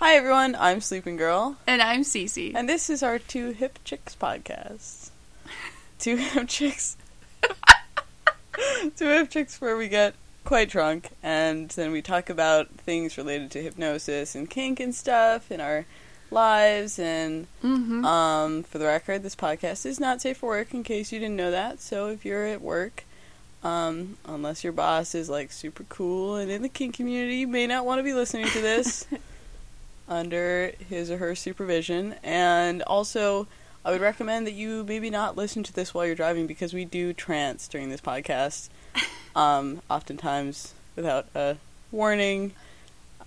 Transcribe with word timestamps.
Hi 0.00 0.14
everyone, 0.14 0.56
I'm 0.58 0.80
Sleeping 0.80 1.18
Girl, 1.18 1.58
And 1.66 1.82
I'm 1.82 2.04
Cece. 2.04 2.54
and 2.54 2.66
this 2.66 2.88
is 2.88 3.02
our 3.02 3.18
Two 3.18 3.50
Hip 3.50 3.78
Chicks 3.84 4.16
podcast. 4.18 5.10
Two 5.98 6.16
Hip 6.16 6.48
Chicks. 6.48 6.96
Two 8.96 9.08
Hip 9.08 9.28
Chicks 9.28 9.60
where 9.60 9.76
we 9.76 9.88
get 9.88 10.14
quite 10.42 10.70
drunk 10.70 11.10
and 11.22 11.68
then 11.72 11.92
we 11.92 12.00
talk 12.00 12.30
about 12.30 12.68
things 12.70 13.18
related 13.18 13.50
to 13.50 13.62
hypnosis 13.62 14.34
and 14.34 14.48
kink 14.48 14.80
and 14.80 14.94
stuff 14.94 15.52
in 15.52 15.60
our 15.60 15.84
lives 16.30 16.98
and 16.98 17.46
mm-hmm. 17.62 18.02
um 18.02 18.62
for 18.62 18.78
the 18.78 18.86
record 18.86 19.22
this 19.22 19.36
podcast 19.36 19.84
is 19.84 20.00
not 20.00 20.22
safe 20.22 20.38
for 20.38 20.46
work 20.46 20.72
in 20.72 20.82
case 20.82 21.12
you 21.12 21.18
didn't 21.18 21.36
know 21.36 21.50
that. 21.50 21.78
So 21.78 22.08
if 22.08 22.24
you're 22.24 22.46
at 22.46 22.62
work 22.62 23.04
um, 23.62 24.16
unless 24.24 24.64
your 24.64 24.72
boss 24.72 25.14
is 25.14 25.28
like 25.28 25.52
super 25.52 25.84
cool 25.90 26.36
and 26.36 26.50
in 26.50 26.62
the 26.62 26.70
kink 26.70 26.94
community, 26.94 27.36
you 27.36 27.48
may 27.48 27.66
not 27.66 27.84
want 27.84 27.98
to 27.98 28.02
be 28.02 28.14
listening 28.14 28.46
to 28.46 28.62
this 28.62 29.06
under 30.10 30.72
his 30.88 31.10
or 31.10 31.18
her 31.18 31.34
supervision. 31.34 32.16
And 32.22 32.82
also, 32.82 33.46
I 33.84 33.92
would 33.92 34.00
recommend 34.00 34.46
that 34.46 34.52
you 34.52 34.84
maybe 34.86 35.08
not 35.08 35.36
listen 35.36 35.62
to 35.62 35.72
this 35.72 35.94
while 35.94 36.04
you're 36.04 36.14
driving 36.14 36.46
because 36.46 36.74
we 36.74 36.84
do 36.84 37.12
trance 37.12 37.68
during 37.68 37.88
this 37.88 38.00
podcast, 38.00 38.68
um, 39.36 39.80
oftentimes 39.88 40.74
without 40.96 41.26
a 41.34 41.56
warning. 41.90 42.52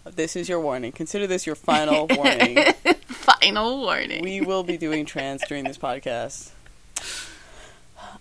This 0.06 0.36
is 0.36 0.50
your 0.50 0.60
warning. 0.60 0.92
Consider 0.92 1.26
this 1.26 1.48
your 1.48 1.56
final 1.56 2.08
warning. 2.12 2.58
Final 3.08 3.80
warning. 3.80 4.22
We 4.22 4.42
will 4.42 4.64
be 4.64 4.78
doing 4.78 5.06
trance 5.06 5.42
during 5.48 5.64
this 5.64 5.78
podcast. 5.78 6.53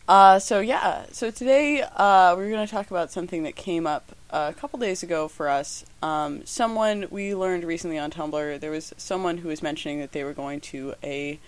Uh, 0.08 0.38
so 0.38 0.60
yeah, 0.60 1.04
so 1.12 1.30
today 1.30 1.80
uh, 1.82 2.34
we're 2.36 2.50
going 2.50 2.66
to 2.66 2.70
talk 2.70 2.90
about 2.90 3.12
something 3.12 3.44
that 3.44 3.54
came 3.54 3.86
up 3.86 4.12
uh, 4.30 4.50
a 4.54 4.58
couple 4.58 4.78
days 4.78 5.02
ago 5.02 5.28
for 5.28 5.48
us. 5.48 5.84
Um, 6.02 6.44
someone 6.44 7.06
we 7.10 7.34
learned 7.34 7.64
recently 7.64 7.98
on 7.98 8.10
Tumblr, 8.10 8.58
there 8.60 8.70
was 8.70 8.92
someone 8.96 9.38
who 9.38 9.48
was 9.48 9.62
mentioning 9.62 10.00
that 10.00 10.12
they 10.12 10.24
were 10.24 10.32
going 10.32 10.60
to 10.62 10.94
a 11.04 11.38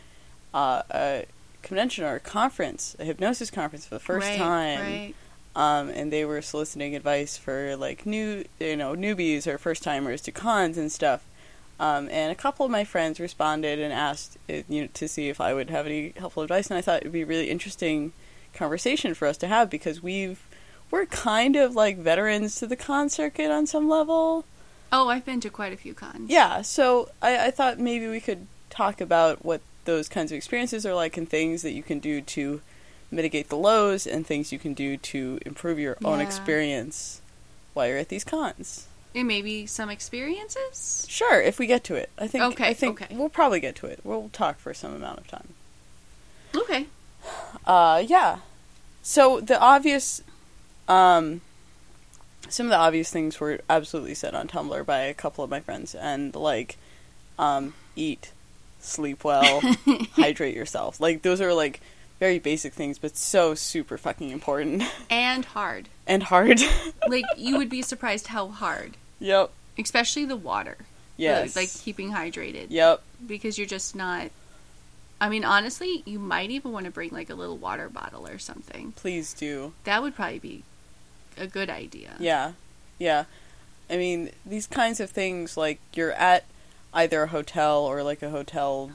uh, 0.53 0.83
a 0.93 1.25
convention 1.63 2.05
or 2.05 2.15
a 2.15 2.21
conference, 2.21 2.95
a 3.01 3.05
hypnosis 3.05 3.51
conference 3.51 3.87
for 3.87 3.97
the 3.97 4.01
first 4.01 4.29
Right, 4.29 4.39
time, 4.39 4.81
Right. 4.81 5.15
um, 5.57 5.89
and 5.89 6.13
they 6.13 6.25
were 6.25 6.41
soliciting 6.41 6.95
advice 6.95 7.37
for 7.37 7.75
like 7.77 8.07
new, 8.07 8.45
you 8.61 8.77
know, 8.77 8.95
newbies 8.95 9.49
or 9.49 9.59
first 9.59 9.83
timers 9.83 10.21
to 10.23 10.33
cons 10.33 10.79
and 10.79 10.93
stuff. 10.93 11.25
Um, 11.81 12.09
and 12.09 12.31
a 12.31 12.37
couple 12.37 12.65
of 12.65 12.71
my 12.71 12.85
friends 12.85 13.19
responded 13.19 13.81
and 13.81 13.93
asked 13.93 14.39
it, 14.47 14.65
you 14.69 14.83
know, 14.83 14.89
to 14.95 15.09
see 15.09 15.29
if 15.29 15.41
I 15.41 15.53
would 15.55 15.71
have 15.71 15.87
any 15.87 16.13
helpful 16.17 16.45
advice, 16.45 16.71
and 16.71 16.79
I 16.79 16.81
thought 16.83 16.99
it 16.99 17.05
would 17.05 17.13
be 17.13 17.25
really 17.25 17.51
interesting 17.51 18.13
conversation 18.55 19.15
for 19.15 19.27
us 19.27 19.37
to 19.39 19.47
have 19.49 19.71
because 19.71 20.03
we've 20.03 20.43
we're 20.91 21.07
kind 21.07 21.57
of 21.57 21.75
like 21.75 21.97
veterans 21.99 22.57
to 22.57 22.67
the 22.67 22.77
con 22.77 23.09
circuit 23.09 23.51
on 23.51 23.67
some 23.67 23.89
level. 23.89 24.45
Oh, 24.93 25.09
I've 25.09 25.25
been 25.25 25.41
to 25.41 25.51
quite 25.51 25.73
a 25.73 25.77
few 25.77 25.93
cons. 25.95 26.31
Yeah, 26.31 26.63
so 26.63 27.09
I, 27.21 27.47
I 27.47 27.51
thought 27.51 27.79
maybe 27.81 28.07
we 28.07 28.21
could 28.21 28.47
talk 28.71 29.01
about 29.01 29.45
what 29.45 29.61
those 29.87 30.09
kinds 30.09 30.31
of 30.31 30.37
experiences 30.37 30.87
are 30.87 30.95
like 30.95 31.17
and 31.17 31.29
things 31.29 31.63
that 31.63 31.73
you 31.73 31.83
can 31.83 31.99
do 31.99 32.21
to 32.21 32.61
mitigate 33.11 33.49
the 33.49 33.57
lows 33.57 34.07
and 34.07 34.27
things 34.27 34.53
you 34.53 34.59
can 34.59 34.75
do 34.75 34.97
to 34.97 35.39
improve 35.45 35.79
your 35.79 35.97
own 36.05 36.21
experience 36.21 37.21
while 37.73 37.89
you're 37.89 37.99
at 37.99 38.09
these 38.09 38.25
cons. 38.25 38.87
And 39.15 39.29
maybe 39.29 39.67
some 39.67 39.91
experiences? 39.91 41.07
Sure, 41.09 41.41
if 41.41 41.59
we 41.59 41.67
get 41.67 41.85
to 41.85 41.95
it. 41.95 42.11
I 42.19 42.27
think 42.27 42.45
Okay, 42.45 42.69
I 42.69 42.75
think 42.75 43.03
okay. 43.03 43.15
we'll 43.17 43.29
probably 43.29 43.61
get 43.61 43.77
to 43.77 43.87
it. 43.87 44.01
We'll 44.05 44.29
talk 44.33 44.59
for 44.59 44.75
some 44.75 44.95
amount 44.95 45.19
of 45.19 45.29
time. 45.29 45.49
Okay. 46.55 46.87
Uh, 47.67 48.03
yeah. 48.07 48.39
So 49.03 49.41
the 49.41 49.59
obvious, 49.61 50.23
um, 50.89 51.41
some 52.49 52.67
of 52.67 52.71
the 52.71 52.77
obvious 52.79 53.11
things 53.11 53.41
were 53.41 53.61
absolutely 53.69 54.15
said 54.15 54.35
on 54.35 54.49
Tumblr 54.49 54.85
by 54.87 55.01
a 55.01 55.15
couple 55.15 55.45
of 55.45 55.51
my 55.51 55.61
friends, 55.61 55.95
and 55.95 56.35
like, 56.35 56.77
um, 57.39 57.75
eat, 57.97 58.33
sleep 58.81 59.25
well, 59.25 59.61
hydrate 60.13 60.55
yourself. 60.57 61.01
Like 61.01 61.23
those 61.23 61.41
are 61.41 61.53
like 61.55 61.81
very 62.21 62.39
basic 62.39 62.73
things, 62.73 62.99
but 62.99 63.17
so 63.17 63.55
super 63.55 63.99
fucking 63.99 64.31
important 64.31 64.83
And 65.11 65.45
hard. 65.45 65.89
and 66.07 66.23
hard. 66.23 66.61
Like, 67.09 67.25
you 67.37 67.59
would 67.59 67.69
be 67.69 67.83
surprised 67.83 68.29
how 68.29 68.49
hard. 68.49 68.97
yep. 69.19 69.51
Especially 69.79 70.25
the 70.25 70.37
water. 70.37 70.77
Yes. 71.17 71.55
Like, 71.57 71.69
keeping 71.71 72.13
hydrated. 72.13 72.67
Yep. 72.71 73.03
Because 73.27 73.59
you're 73.59 73.67
just 73.67 73.95
not. 73.97 74.31
I 75.21 75.29
mean, 75.29 75.45
honestly, 75.45 76.03
you 76.05 76.19
might 76.19 76.51
even 76.51 76.73
want 76.73 76.87
to 76.87 76.91
bring, 76.91 77.11
like, 77.11 77.31
a 77.31 77.35
little 77.35 77.57
water 77.57 77.89
bottle 77.89 78.27
or 78.27 78.39
something. 78.39 78.93
Please 78.93 79.33
do. 79.33 79.73
That 79.85 80.03
would 80.03 80.15
probably 80.15 80.39
be 80.39 80.65
a 81.37 81.47
good 81.47 81.71
idea. 81.71 82.17
Yeah, 82.19 82.53
yeah. 82.99 83.25
I 83.89 83.97
mean, 83.97 84.31
these 84.45 84.67
kinds 84.67 85.01
of 85.01 85.11
things, 85.11 85.57
like 85.57 85.79
you're 85.93 86.13
at 86.13 86.45
either 86.93 87.25
a 87.25 87.27
hotel 87.29 87.85
or 87.85 88.03
like 88.03 88.23
a 88.23 88.31
hotel, 88.31 88.93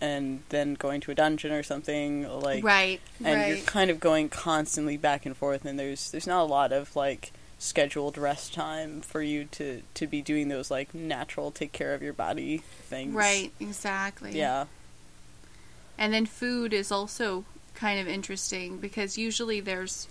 and 0.00 0.42
then 0.48 0.74
going 0.74 1.00
to 1.02 1.10
a 1.10 1.14
dungeon 1.14 1.52
or 1.52 1.62
something, 1.62 2.28
like, 2.40 2.64
right. 2.64 3.00
and 3.22 3.36
right. 3.36 3.48
you're 3.48 3.66
kind 3.66 3.90
of 3.90 4.00
going 4.00 4.28
constantly 4.28 4.96
back 4.96 5.26
and 5.26 5.36
forth, 5.36 5.64
and 5.64 5.78
there's 5.78 6.10
there's 6.10 6.26
not 6.26 6.42
a 6.42 6.44
lot 6.44 6.72
of 6.72 6.96
like 6.96 7.32
scheduled 7.58 8.16
rest 8.16 8.54
time 8.54 9.02
for 9.02 9.20
you 9.20 9.44
to 9.44 9.82
to 9.92 10.06
be 10.06 10.22
doing 10.22 10.48
those 10.48 10.70
like 10.70 10.94
natural 10.94 11.50
take 11.50 11.72
care 11.72 11.92
of 11.92 12.02
your 12.02 12.14
body 12.14 12.58
things. 12.58 13.14
Right, 13.14 13.52
exactly. 13.60 14.36
Yeah. 14.36 14.66
And 16.00 16.12
then 16.12 16.26
food 16.26 16.72
is 16.72 16.90
also 16.90 17.44
kind 17.74 18.00
of 18.00 18.08
interesting 18.08 18.78
because 18.78 19.16
usually 19.16 19.60
there's 19.60 20.08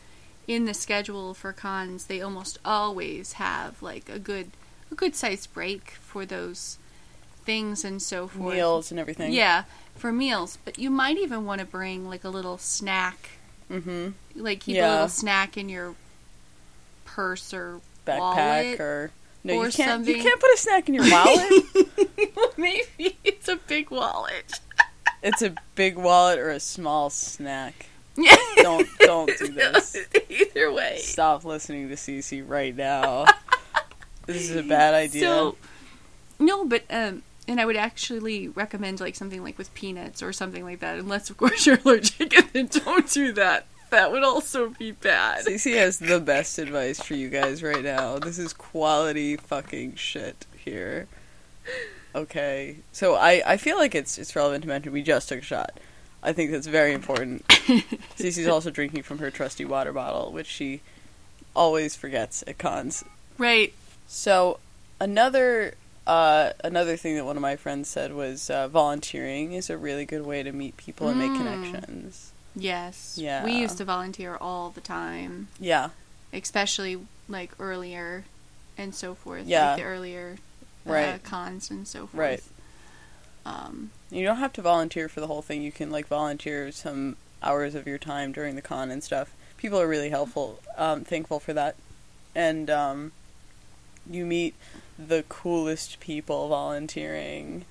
in 0.48 0.66
the 0.66 0.74
schedule 0.74 1.34
for 1.36 1.52
cons 1.54 2.06
they 2.06 2.22
almost 2.22 2.58
always 2.66 3.34
have 3.34 3.82
like 3.84 4.08
a 4.10 4.18
good 4.18 4.50
a 4.92 4.96
good 4.96 5.16
sized 5.16 5.54
break 5.54 5.92
for 6.02 6.26
those 6.26 6.78
things 7.46 7.84
and 7.84 8.02
so 8.02 8.28
forth. 8.28 8.56
Meals 8.56 8.92
and 8.92 9.00
everything. 9.00 9.32
Yeah, 9.34 9.64
for 9.96 10.12
meals, 10.12 10.58
but 10.64 10.78
you 10.80 10.90
might 10.90 11.18
even 11.18 11.46
want 11.46 11.60
to 11.60 11.66
bring 11.68 12.08
like 12.08 12.24
a 12.24 12.30
little 12.30 12.58
snack, 12.58 13.32
Mm-hmm. 13.72 14.10
like 14.36 14.62
keep 14.62 14.78
a 14.78 14.82
little 14.82 15.10
snack 15.10 15.58
in 15.58 15.70
your 15.70 15.94
purse 17.06 17.54
or 17.54 17.82
Backpack 18.08 18.20
wallet. 18.20 18.80
or 18.80 19.12
no, 19.44 19.54
or 19.56 19.66
you 19.68 19.72
can't. 19.72 19.90
something. 19.92 20.16
You 20.16 20.22
can't 20.24 20.40
put 20.40 20.52
a 20.54 20.58
snack 20.58 20.88
in 20.90 20.96
your 20.96 21.04
wallet. 21.12 21.54
Maybe 22.58 23.18
it's 23.24 23.48
a 23.48 23.56
big 23.58 23.90
wallet. 23.92 24.60
It's 25.22 25.42
a 25.42 25.54
big 25.76 25.98
wallet 25.98 26.40
or 26.40 26.50
a 26.50 26.60
small 26.60 27.10
snack. 27.10 27.88
Don't 28.58 28.90
don't 29.00 29.32
do 29.38 29.48
this. 29.48 29.96
Either 30.30 30.74
way. 30.74 30.98
Stop 30.98 31.46
listening 31.46 31.88
to 31.88 31.96
Cece 31.96 32.44
right 32.46 32.76
now. 32.76 33.26
this 34.26 34.50
is 34.50 34.58
a 34.58 34.64
bad 34.64 34.94
idea. 34.94 35.22
So, 35.22 35.56
no, 36.38 36.66
but 36.66 36.84
um, 36.90 37.24
and 37.48 37.62
I 37.62 37.66
would 37.66 37.78
actually 37.78 38.50
recommend 38.50 39.00
like 39.00 39.16
something 39.16 39.42
like 39.42 39.58
with 39.58 39.74
peanuts 39.74 40.22
or 40.22 40.34
something 40.34 40.64
like 40.64 40.82
that, 40.82 41.00
unless 41.00 41.30
of 41.30 41.38
course 41.38 41.66
you're 41.66 41.80
allergic, 41.86 42.36
and 42.36 42.50
then 42.52 42.68
don't 42.68 43.10
do 43.10 43.32
that. 43.34 43.68
That 43.90 44.12
would 44.12 44.24
also 44.24 44.70
be 44.70 44.92
bad. 44.92 45.46
Cece 45.46 45.76
has 45.78 45.98
the 45.98 46.20
best 46.20 46.60
advice 46.60 47.02
for 47.02 47.16
you 47.16 47.30
guys 47.30 47.64
right 47.64 47.84
now. 47.84 48.20
This 48.20 48.38
is 48.38 48.54
quality 48.54 49.38
fucking 49.38 49.96
shit 49.96 50.46
here. 50.56 51.08
Okay, 52.16 52.78
so 52.92 53.16
I, 53.16 53.42
I 53.46 53.58
feel 53.58 53.78
like 53.78 53.94
it's 53.96 54.18
it's 54.18 54.36
relevant 54.36 54.64
to 54.64 54.68
mention 54.68 54.92
we 54.92 55.04
just 55.04 55.30
took 55.30 55.40
a 55.40 55.44
shot. 55.44 55.80
I 56.24 56.34
think 56.34 56.52
that's 56.52 56.68
very 56.68 56.94
important. 56.94 57.48
Cece's 58.18 58.48
also 58.48 58.72
drinking 58.72 59.04
from 59.04 59.20
her 59.20 59.30
trusty 59.32 59.64
water 59.64 59.94
bottle, 59.94 60.32
which 60.32 60.48
she 60.48 60.82
always 61.56 61.96
forgets 61.96 62.44
at 62.48 62.58
cons. 62.58 63.04
Right. 63.38 63.74
So 64.08 64.60
another 65.00 65.76
uh, 66.08 66.54
another 66.64 66.98
thing 66.98 67.16
that 67.16 67.26
one 67.26 67.36
of 67.38 67.42
my 67.42 67.56
friends 67.56 67.88
said 67.88 68.14
was 68.14 68.50
uh, 68.50 68.68
volunteering 68.68 69.54
is 69.54 69.70
a 69.70 69.78
really 69.78 70.06
good 70.06 70.26
way 70.26 70.42
to 70.44 70.52
meet 70.52 70.76
people 70.78 71.08
and 71.10 71.20
make 71.20 71.32
Mm. 71.32 71.38
connections. 71.38 72.32
Yes. 72.56 73.18
Yeah. 73.22 73.46
We 73.46 73.54
used 73.54 73.78
to 73.78 73.86
volunteer 73.86 74.36
all 74.42 74.72
the 74.72 74.82
time, 74.82 75.48
Yeah, 75.60 75.90
especially 76.34 77.00
like 77.30 77.52
earlier 77.60 78.26
and 78.78 78.94
so 78.96 79.14
forth. 79.14 79.46
Yeah. 79.46 79.70
Like 79.74 79.78
the 79.78 79.84
earlier 79.84 80.38
uh, 80.88 80.92
Right. 80.92 81.24
cons 81.24 81.70
and 81.70 81.88
so 81.88 82.08
forth. 82.08 82.14
Right. 82.14 82.44
Um, 83.46 83.92
you 84.12 84.24
don't 84.24 84.38
have 84.38 84.54
to 84.54 84.62
volunteer 84.62 85.08
for 85.10 85.20
the 85.22 85.28
whole 85.28 85.42
thing. 85.42 85.62
You 85.62 85.72
can 85.72 85.90
like 85.90 86.08
volunteer 86.08 86.72
some 86.72 87.16
hours 87.42 87.74
of 87.76 87.88
your 87.88 87.98
time 87.98 88.32
during 88.32 88.56
the 88.56 88.62
con 88.62 88.92
and 88.92 89.04
stuff. 89.04 89.34
People 89.58 89.80
are 89.80 89.88
really 89.88 90.10
helpful, 90.10 90.60
um, 90.78 91.04
thankful 91.04 91.40
for 91.40 91.54
that, 91.54 91.76
and 92.36 92.70
um, 92.70 93.12
you 94.10 94.26
meet 94.26 94.56
the 94.98 95.24
coolest 95.30 96.00
people 96.00 96.48
volunteering. 96.50 97.66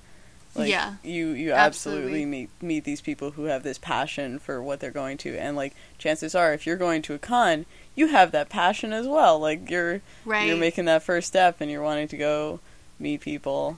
Like, 0.55 0.69
Yeah. 0.69 0.95
you 1.03 1.27
you 1.29 1.51
Absolutely. 1.51 2.05
absolutely 2.23 2.25
meet 2.25 2.49
meet 2.61 2.83
these 2.83 3.01
people 3.01 3.31
who 3.31 3.43
have 3.45 3.63
this 3.63 3.77
passion 3.77 4.39
for 4.39 4.61
what 4.61 4.79
they're 4.79 4.91
going 4.91 5.17
to, 5.19 5.37
and 5.37 5.55
like 5.55 5.75
chances 5.97 6.33
are, 6.35 6.53
if 6.53 6.65
you're 6.65 6.75
going 6.75 7.01
to 7.03 7.13
a 7.13 7.19
con, 7.19 7.65
you 7.95 8.07
have 8.07 8.31
that 8.31 8.49
passion 8.49 8.91
as 8.91 9.07
well. 9.07 9.39
Like 9.39 9.69
you're 9.69 10.01
right. 10.25 10.47
you're 10.47 10.57
making 10.57 10.85
that 10.85 11.03
first 11.03 11.27
step, 11.27 11.57
and 11.59 11.69
you're 11.71 11.83
wanting 11.83 12.07
to 12.09 12.17
go 12.17 12.59
meet 12.99 13.21
people. 13.21 13.77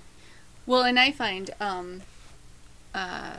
Well, 0.65 0.83
and 0.83 0.99
I 0.99 1.11
find 1.11 1.49
um, 1.59 2.01
uh, 2.93 3.37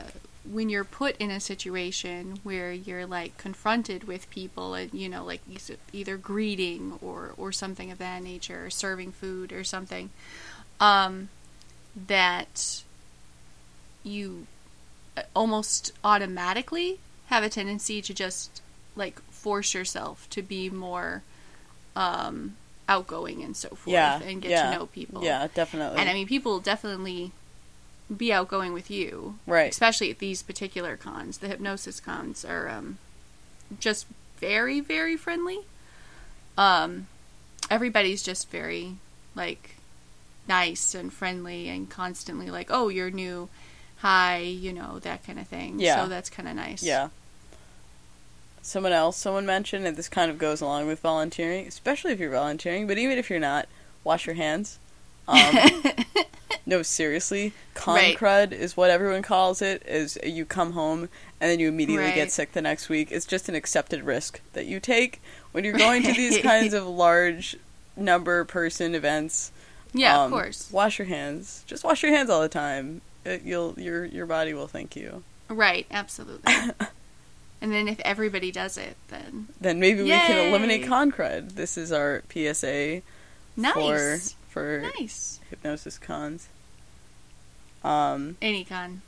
when 0.49 0.69
you're 0.69 0.83
put 0.83 1.15
in 1.17 1.31
a 1.31 1.39
situation 1.39 2.39
where 2.43 2.71
you're 2.71 3.05
like 3.05 3.37
confronted 3.37 4.05
with 4.05 4.29
people, 4.29 4.73
and 4.73 4.93
you 4.93 5.09
know, 5.09 5.23
like 5.23 5.41
either 5.91 6.17
greeting 6.17 6.97
or 7.01 7.33
or 7.37 7.51
something 7.51 7.91
of 7.91 7.97
that 7.99 8.23
nature, 8.23 8.65
or 8.65 8.69
serving 8.69 9.11
food 9.11 9.51
or 9.51 9.63
something, 9.63 10.09
um, 10.79 11.29
that 12.07 12.83
you 14.03 14.47
uh, 15.15 15.21
almost 15.35 15.91
automatically 16.03 16.99
have 17.27 17.43
a 17.43 17.49
tendency 17.49 18.01
to 18.01 18.13
just 18.13 18.61
like 18.95 19.21
force 19.31 19.73
yourself 19.73 20.29
to 20.29 20.41
be 20.41 20.69
more 20.69 21.23
um, 21.95 22.55
outgoing 22.87 23.43
and 23.43 23.55
so 23.55 23.69
forth 23.69 23.93
Yeah, 23.93 24.21
and 24.21 24.41
get 24.41 24.51
yeah, 24.51 24.71
to 24.71 24.77
know 24.77 24.85
people. 24.87 25.23
Yeah, 25.23 25.47
definitely. 25.53 25.99
And 25.99 26.09
I 26.09 26.13
mean, 26.13 26.27
people 26.27 26.59
definitely 26.59 27.31
be 28.15 28.33
outgoing 28.33 28.73
with 28.73 28.91
you, 28.91 29.39
right. 29.47 29.71
especially 29.71 30.09
at 30.11 30.19
these 30.19 30.43
particular 30.43 30.97
cons. 30.97 31.37
The 31.37 31.47
hypnosis 31.47 31.99
cons 31.99 32.43
are 32.43 32.69
um, 32.69 32.97
just 33.79 34.05
very, 34.37 34.79
very 34.79 35.15
friendly. 35.15 35.59
Um, 36.57 37.07
everybody's 37.71 38.21
just 38.21 38.49
very 38.49 38.97
like 39.35 39.77
nice 40.47 40.93
and 40.93 41.11
friendly 41.11 41.69
and 41.69 41.89
constantly 41.89 42.51
like, 42.51 42.67
"Oh, 42.69 42.89
you're 42.89 43.09
new, 43.09 43.49
hi," 43.97 44.37
you 44.39 44.73
know 44.73 44.99
that 44.99 45.25
kind 45.25 45.39
of 45.39 45.47
thing. 45.47 45.79
Yeah. 45.79 46.03
so 46.03 46.09
that's 46.09 46.29
kind 46.29 46.47
of 46.47 46.55
nice. 46.55 46.83
Yeah. 46.83 47.09
Someone 48.65 48.93
else, 48.93 49.17
someone 49.17 49.45
mentioned, 49.45 49.85
and 49.85 49.95
this 49.97 50.07
kind 50.09 50.31
of 50.31 50.37
goes 50.37 50.61
along 50.61 50.87
with 50.87 51.01
volunteering, 51.01 51.67
especially 51.67 52.13
if 52.13 52.19
you're 52.19 52.31
volunteering, 52.31 52.87
but 52.87 52.97
even 52.97 53.17
if 53.17 53.29
you're 53.29 53.37
not, 53.39 53.67
wash 54.05 54.25
your 54.25 54.35
hands. 54.35 54.79
Um, 55.27 55.55
no, 56.65 56.81
seriously, 56.81 57.51
con 57.73 57.95
Right. 57.95 58.17
crud 58.17 58.51
is 58.53 58.75
what 58.77 58.89
everyone 58.89 59.21
calls 59.21 59.61
it. 59.61 59.83
Is 59.85 60.17
you 60.23 60.45
come 60.45 60.71
home 60.73 61.09
and 61.41 61.51
then 61.51 61.59
you 61.59 61.67
immediately 61.67 62.05
Right. 62.05 62.15
get 62.15 62.31
sick 62.31 62.53
the 62.53 62.61
next 62.61 62.87
week. 62.89 63.11
It's 63.11 63.25
just 63.25 63.49
an 63.49 63.55
accepted 63.55 64.03
risk 64.03 64.39
that 64.53 64.65
you 64.65 64.79
take 64.79 65.21
when 65.51 65.63
you're 65.65 65.77
going 65.77 66.01
to 66.03 66.13
these 66.13 66.37
kinds 66.41 66.73
of 66.73 66.85
large 66.87 67.57
number 67.97 68.43
person 68.45 68.95
events. 68.95 69.51
yeah, 69.93 70.17
Um, 70.23 70.25
of 70.33 70.39
course. 70.39 70.69
Wash 70.71 70.99
your 70.99 71.07
hands. 71.07 71.63
Just 71.67 71.83
wash 71.83 72.01
your 72.01 72.11
hands 72.13 72.29
all 72.29 72.41
the 72.41 72.49
time. 72.49 73.01
It, 73.25 73.43
you'll 73.43 73.75
your 73.77 74.05
your 74.05 74.25
body 74.25 74.53
will 74.53 74.67
thank 74.67 74.95
you. 74.95 75.23
Right, 75.49 75.85
absolutely. 75.91 76.51
and 77.63 77.71
then 77.71 77.87
if 77.87 77.99
everybody 78.01 78.51
does 78.51 78.77
it, 78.77 78.95
then 79.07 79.47
Then 79.59 79.79
maybe 79.79 80.03
we 80.03 80.09
can 80.09 80.49
eliminate 80.49 80.81
Yay! 80.81 80.87
con 80.87 81.11
crud. 81.11 81.53
This 81.55 81.77
is 81.77 81.91
our 81.91 82.21
PSA 82.31 83.01
nice, 83.57 83.73
for 83.73 84.19
for 84.49 84.81
nice. 84.99 85.39
hypnosis 85.49 85.97
cons. 85.97 86.47
Um, 87.83 88.37
Any 88.41 88.63
con. 88.63 89.01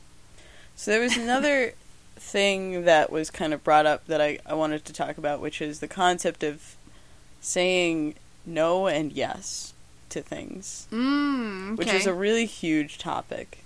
so 0.75 0.91
there 0.91 1.01
was 1.01 1.15
another 1.17 1.73
thing 2.17 2.83
that 2.85 3.11
was 3.11 3.29
kind 3.29 3.53
of 3.53 3.63
brought 3.63 3.85
up 3.85 4.05
that 4.07 4.21
I, 4.21 4.39
I 4.45 4.53
wanted 4.53 4.83
to 4.85 4.93
talk 4.93 5.17
about, 5.17 5.39
which 5.41 5.61
is 5.61 5.79
the 5.79 5.87
concept 5.87 6.43
of 6.43 6.75
saying 7.41 8.15
no 8.45 8.87
and 8.87 9.11
yes 9.11 9.73
to 10.09 10.21
things, 10.21 10.87
Mm, 10.91 11.73
okay. 11.73 11.75
which 11.75 11.93
is 11.93 12.05
a 12.07 12.13
really 12.13 12.45
huge 12.45 12.97
topic. 12.97 13.59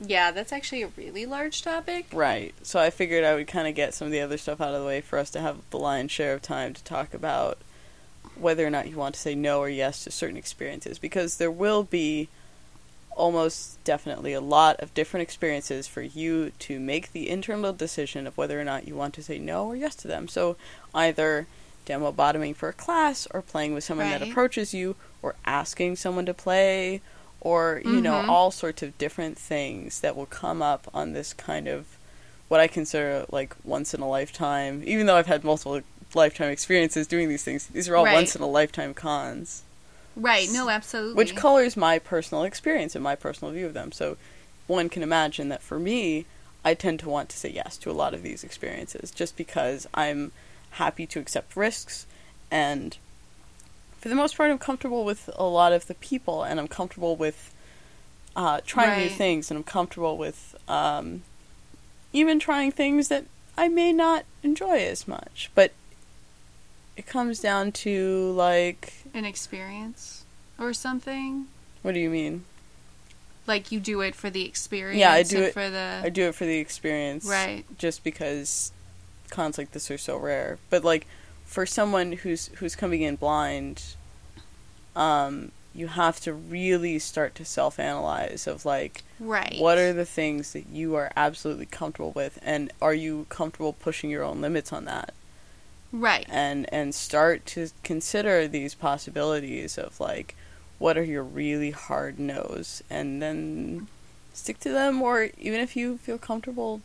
Yeah, 0.00 0.30
that's 0.30 0.52
actually 0.52 0.82
a 0.82 0.88
really 0.96 1.26
large 1.26 1.62
topic. 1.62 2.06
Right. 2.12 2.54
So 2.62 2.80
I 2.80 2.90
figured 2.90 3.24
I 3.24 3.34
would 3.34 3.46
kind 3.46 3.68
of 3.68 3.74
get 3.74 3.94
some 3.94 4.06
of 4.06 4.12
the 4.12 4.20
other 4.20 4.38
stuff 4.38 4.60
out 4.60 4.74
of 4.74 4.80
the 4.80 4.86
way 4.86 5.00
for 5.00 5.18
us 5.18 5.30
to 5.30 5.40
have 5.40 5.58
the 5.70 5.78
lion's 5.78 6.10
share 6.10 6.32
of 6.32 6.42
time 6.42 6.72
to 6.74 6.84
talk 6.84 7.12
about 7.12 7.58
whether 8.34 8.66
or 8.66 8.70
not 8.70 8.88
you 8.88 8.96
want 8.96 9.14
to 9.14 9.20
say 9.20 9.34
no 9.34 9.58
or 9.60 9.68
yes 9.68 10.04
to 10.04 10.10
certain 10.10 10.36
experiences 10.36 10.98
because 10.98 11.36
there 11.36 11.50
will 11.50 11.82
be 11.82 12.28
almost 13.10 13.82
definitely 13.84 14.32
a 14.32 14.40
lot 14.40 14.80
of 14.80 14.94
different 14.94 15.22
experiences 15.22 15.86
for 15.86 16.00
you 16.00 16.50
to 16.58 16.80
make 16.80 17.12
the 17.12 17.28
internal 17.28 17.72
decision 17.72 18.26
of 18.26 18.38
whether 18.38 18.58
or 18.58 18.64
not 18.64 18.88
you 18.88 18.94
want 18.94 19.12
to 19.12 19.22
say 19.22 19.38
no 19.38 19.66
or 19.66 19.76
yes 19.76 19.94
to 19.94 20.08
them. 20.08 20.26
So 20.26 20.56
either 20.94 21.46
demo 21.84 22.12
bottoming 22.12 22.54
for 22.54 22.70
a 22.70 22.72
class 22.72 23.28
or 23.32 23.42
playing 23.42 23.74
with 23.74 23.84
someone 23.84 24.08
that 24.08 24.22
approaches 24.22 24.72
you 24.72 24.96
or 25.20 25.34
asking 25.44 25.96
someone 25.96 26.24
to 26.24 26.32
play 26.32 27.02
or 27.40 27.80
you 27.84 28.00
know 28.00 28.20
Mhm. 28.22 28.28
all 28.28 28.50
sorts 28.50 28.82
of 28.82 28.96
different 28.98 29.38
things 29.38 30.00
that 30.00 30.16
will 30.16 30.26
come 30.26 30.60
up 30.62 30.88
on 30.92 31.12
this 31.12 31.32
kind 31.32 31.66
of 31.68 31.86
what 32.48 32.60
I 32.60 32.66
consider 32.66 33.26
like 33.30 33.54
once 33.64 33.94
in 33.94 34.00
a 34.00 34.08
lifetime 34.08 34.82
even 34.84 35.06
though 35.06 35.16
I've 35.16 35.26
had 35.26 35.44
multiple 35.44 35.80
lifetime 36.14 36.50
experiences 36.50 37.06
doing 37.06 37.28
these 37.28 37.44
things 37.44 37.66
these 37.68 37.88
are 37.88 37.96
all 37.96 38.04
Right. 38.04 38.14
once 38.14 38.34
in 38.36 38.42
a 38.42 38.46
lifetime 38.48 38.94
cons 38.94 39.62
Right, 40.16 40.48
no, 40.50 40.68
absolutely. 40.68 41.14
which 41.14 41.36
colors 41.36 41.76
my 41.76 41.98
personal 41.98 42.42
experience 42.44 42.94
and 42.96 43.02
my 43.04 43.14
personal 43.14 43.54
view 43.54 43.64
of 43.66 43.74
them. 43.74 43.92
So 43.92 44.16
one 44.66 44.88
can 44.88 45.04
imagine 45.04 45.48
that 45.50 45.62
for 45.62 45.78
me, 45.78 46.26
I 46.64 46.74
tend 46.74 46.98
to 47.00 47.08
want 47.08 47.28
to 47.30 47.36
say 47.38 47.48
yes 47.48 47.76
to 47.78 47.90
a 47.90 47.92
lot 47.92 48.12
of 48.12 48.22
these 48.24 48.42
experiences 48.42 49.12
just 49.12 49.36
because 49.36 49.86
I'm 49.94 50.32
happy 50.72 51.06
to 51.06 51.20
accept 51.20 51.56
risks 51.56 52.06
and 52.50 52.96
for 54.00 54.08
the 54.08 54.14
most 54.14 54.36
part 54.36 54.50
I'm 54.50 54.58
comfortable 54.58 55.04
with 55.04 55.28
a 55.36 55.44
lot 55.44 55.72
of 55.72 55.86
the 55.86 55.94
people 55.94 56.42
and 56.42 56.58
I'm 56.58 56.68
comfortable 56.68 57.16
with 57.16 57.52
uh, 58.34 58.60
trying 58.64 58.98
new 59.02 59.08
things 59.10 59.50
and 59.50 59.58
I'm 59.58 59.64
comfortable 59.64 60.16
with 60.16 60.56
um, 60.68 61.22
even 62.12 62.38
trying 62.38 62.72
things 62.72 63.08
that 63.08 63.24
I 63.56 63.68
may 63.68 63.92
not 63.92 64.24
enjoy 64.42 64.78
as 64.78 65.06
much. 65.06 65.50
But 65.54 65.72
it 66.96 67.06
comes 67.06 67.40
down 67.40 67.72
to 67.72 68.30
like 68.32 69.04
An 69.14 69.24
experience 69.24 70.24
or 70.58 70.72
something. 70.72 71.46
what 71.82 71.94
do 71.94 72.00
you 72.00 72.10
mean? 72.10 72.44
Like 73.46 73.72
you 73.72 73.80
do 73.80 74.00
it 74.00 74.14
for 74.14 74.30
the 74.30 74.44
experience. 74.44 74.98
Yeah, 75.00 75.12
I 75.12 75.22
do 75.24 75.42
it- 75.42 75.52
for 75.54 75.68
the 75.70 76.00
I 76.04 76.08
do 76.08 76.28
it 76.28 76.34
for 76.34 76.44
the 76.44 76.58
experience, 76.58 77.26
right. 77.26 77.64
Just 77.78 78.04
because 78.04 78.70
cons 79.30 79.58
like 79.58 79.72
this 79.72 79.90
are 79.90 79.98
so 79.98 80.16
rare, 80.16 80.58
but 80.70 80.84
like 80.84 81.06
for 81.50 81.66
someone 81.66 82.12
who's 82.12 82.46
who's 82.58 82.76
coming 82.76 83.02
in 83.02 83.16
blind, 83.16 83.82
um, 84.94 85.50
you 85.74 85.88
have 85.88 86.20
to 86.20 86.32
really 86.32 86.96
start 87.00 87.34
to 87.34 87.44
self-analyze 87.44 88.46
of 88.46 88.64
like 88.64 89.02
Right. 89.18 89.56
what 89.60 89.76
are 89.76 89.92
the 89.92 90.04
things 90.04 90.52
that 90.52 90.68
you 90.68 90.94
are 90.94 91.10
absolutely 91.16 91.66
comfortable 91.66 92.12
with, 92.12 92.38
and 92.42 92.72
are 92.80 92.94
you 92.94 93.26
comfortable 93.28 93.72
pushing 93.72 94.10
your 94.10 94.22
own 94.22 94.40
limits 94.40 94.72
on 94.72 94.84
that, 94.84 95.12
right. 95.92 96.24
and 96.30 96.72
and 96.72 96.94
start 96.94 97.44
to 97.46 97.70
consider 97.82 98.46
these 98.46 98.74
possibilities 98.74 99.76
of 99.76 99.98
like 99.98 100.36
what 100.78 100.96
are 100.96 101.04
your 101.04 101.24
really 101.24 101.72
hard 101.72 102.18
no's, 102.20 102.80
and 102.88 103.20
then 103.20 103.88
stick 104.32 104.60
to 104.60 104.70
them, 104.70 105.02
or 105.02 105.30
even 105.36 105.60
if 105.60 105.74
you 105.76 105.98
feel 105.98 106.16
comfortable, 106.16 106.80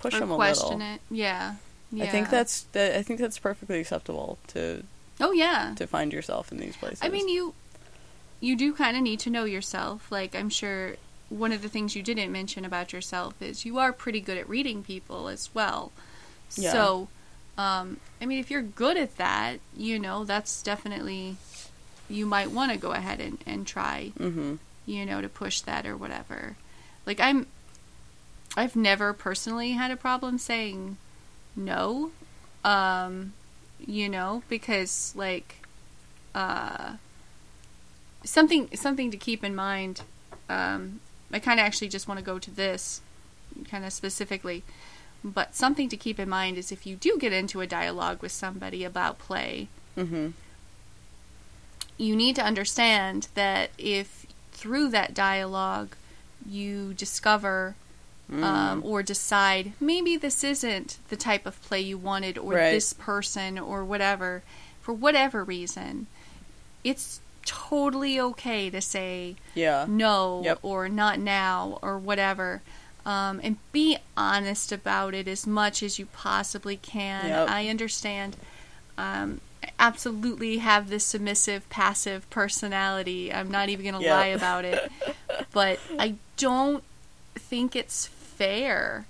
push 0.00 0.14
or 0.14 0.20
them 0.20 0.32
a 0.32 0.36
question 0.36 0.78
little. 0.80 0.94
it. 0.94 1.00
Yeah. 1.08 1.54
Yeah. 1.92 2.04
I 2.04 2.08
think 2.08 2.30
that's 2.30 2.62
that. 2.72 2.96
I 2.96 3.02
think 3.02 3.20
that's 3.20 3.38
perfectly 3.38 3.80
acceptable 3.80 4.38
to 4.48 4.84
Oh 5.20 5.32
yeah. 5.32 5.74
to 5.76 5.86
find 5.86 6.12
yourself 6.12 6.50
in 6.52 6.58
these 6.58 6.76
places. 6.76 7.00
I 7.02 7.08
mean, 7.08 7.28
you 7.28 7.54
you 8.40 8.56
do 8.56 8.72
kind 8.72 8.96
of 8.96 9.02
need 9.02 9.20
to 9.20 9.30
know 9.30 9.44
yourself. 9.44 10.10
Like 10.10 10.34
I'm 10.34 10.48
sure 10.48 10.96
one 11.28 11.52
of 11.52 11.62
the 11.62 11.68
things 11.68 11.94
you 11.94 12.02
didn't 12.02 12.32
mention 12.32 12.64
about 12.64 12.92
yourself 12.92 13.40
is 13.40 13.64
you 13.64 13.78
are 13.78 13.92
pretty 13.92 14.20
good 14.20 14.36
at 14.36 14.48
reading 14.48 14.82
people 14.82 15.28
as 15.28 15.48
well. 15.54 15.92
Yeah. 16.56 16.72
So, 16.72 17.08
um, 17.56 17.98
I 18.20 18.26
mean, 18.26 18.38
if 18.38 18.50
you're 18.50 18.62
good 18.62 18.96
at 18.96 19.16
that, 19.18 19.60
you 19.76 19.98
know, 19.98 20.24
that's 20.24 20.62
definitely 20.62 21.36
you 22.08 22.26
might 22.26 22.50
want 22.50 22.72
to 22.72 22.78
go 22.78 22.90
ahead 22.92 23.20
and, 23.20 23.38
and 23.46 23.66
try, 23.66 24.12
hmm 24.18 24.56
you 24.86 25.06
know, 25.06 25.20
to 25.20 25.28
push 25.28 25.60
that 25.60 25.86
or 25.86 25.96
whatever. 25.96 26.56
Like 27.06 27.20
I'm, 27.20 27.46
I've 28.56 28.74
never 28.74 29.12
personally 29.12 29.72
had 29.72 29.92
a 29.92 29.96
problem 29.96 30.36
saying 30.38 30.96
no, 31.56 32.10
um, 32.64 33.32
you 33.84 34.08
know, 34.08 34.42
because 34.48 35.12
like, 35.16 35.56
uh, 36.34 36.94
something 38.24 38.68
something 38.74 39.10
to 39.10 39.16
keep 39.16 39.42
in 39.44 39.54
mind. 39.54 40.02
Um, 40.48 41.00
I 41.32 41.38
kind 41.38 41.60
of 41.60 41.66
actually 41.66 41.88
just 41.88 42.08
want 42.08 42.18
to 42.18 42.24
go 42.24 42.38
to 42.40 42.50
this, 42.50 43.00
kind 43.70 43.84
of 43.84 43.92
specifically, 43.92 44.64
but 45.22 45.54
something 45.54 45.88
to 45.88 45.96
keep 45.96 46.18
in 46.18 46.28
mind 46.28 46.58
is 46.58 46.72
if 46.72 46.86
you 46.86 46.96
do 46.96 47.16
get 47.18 47.32
into 47.32 47.60
a 47.60 47.66
dialogue 47.66 48.20
with 48.20 48.32
somebody 48.32 48.84
about 48.84 49.18
play, 49.18 49.68
hmm 49.94 50.30
you 52.00 52.16
need 52.16 52.34
to 52.34 52.42
understand 52.42 53.28
that 53.34 53.68
if 53.76 54.24
through 54.52 54.88
that 54.88 55.12
dialogue 55.12 55.94
you 56.48 56.94
discover 56.94 57.74
Mm. 58.30 58.44
um, 58.44 58.82
or 58.84 59.02
decide 59.02 59.72
maybe 59.80 60.16
this 60.16 60.44
isn't 60.44 60.98
the 61.08 61.16
type 61.16 61.46
of 61.46 61.60
play 61.62 61.80
you 61.80 61.98
wanted 61.98 62.38
or 62.38 62.52
Right. 62.52 62.70
this 62.70 62.92
person 62.92 63.58
or 63.58 63.84
whatever 63.84 64.42
for 64.80 64.92
whatever 64.92 65.42
reason 65.42 66.06
it's 66.84 67.20
totally 67.44 68.20
okay 68.20 68.70
to 68.70 68.80
say 68.80 69.34
yeah. 69.54 69.84
no 69.88 70.42
Yep. 70.44 70.58
or 70.62 70.88
not 70.88 71.18
now 71.18 71.78
or 71.82 71.98
whatever 71.98 72.62
um, 73.04 73.40
and 73.42 73.56
be 73.72 73.98
honest 74.16 74.70
about 74.70 75.14
it 75.14 75.26
as 75.26 75.46
much 75.46 75.82
as 75.82 75.98
you 75.98 76.06
possibly 76.06 76.76
can 76.76 77.28
Yep. 77.28 77.48
i 77.50 77.66
understand 77.68 78.36
um, 78.96 79.40
I 79.64 79.70
absolutely 79.78 80.58
have 80.58 80.88
this 80.88 81.04
submissive 81.04 81.68
passive 81.68 82.28
personality 82.30 83.32
i'm 83.32 83.50
not 83.50 83.68
even 83.70 83.84
going 83.90 84.00
to 84.02 84.08
lie 84.08 84.26
about 84.26 84.64
it 84.64 84.90
but 85.52 85.80
i 85.98 86.14
don't 86.36 86.84
think 87.34 87.74
it's 87.74 88.08
fair 88.40 89.04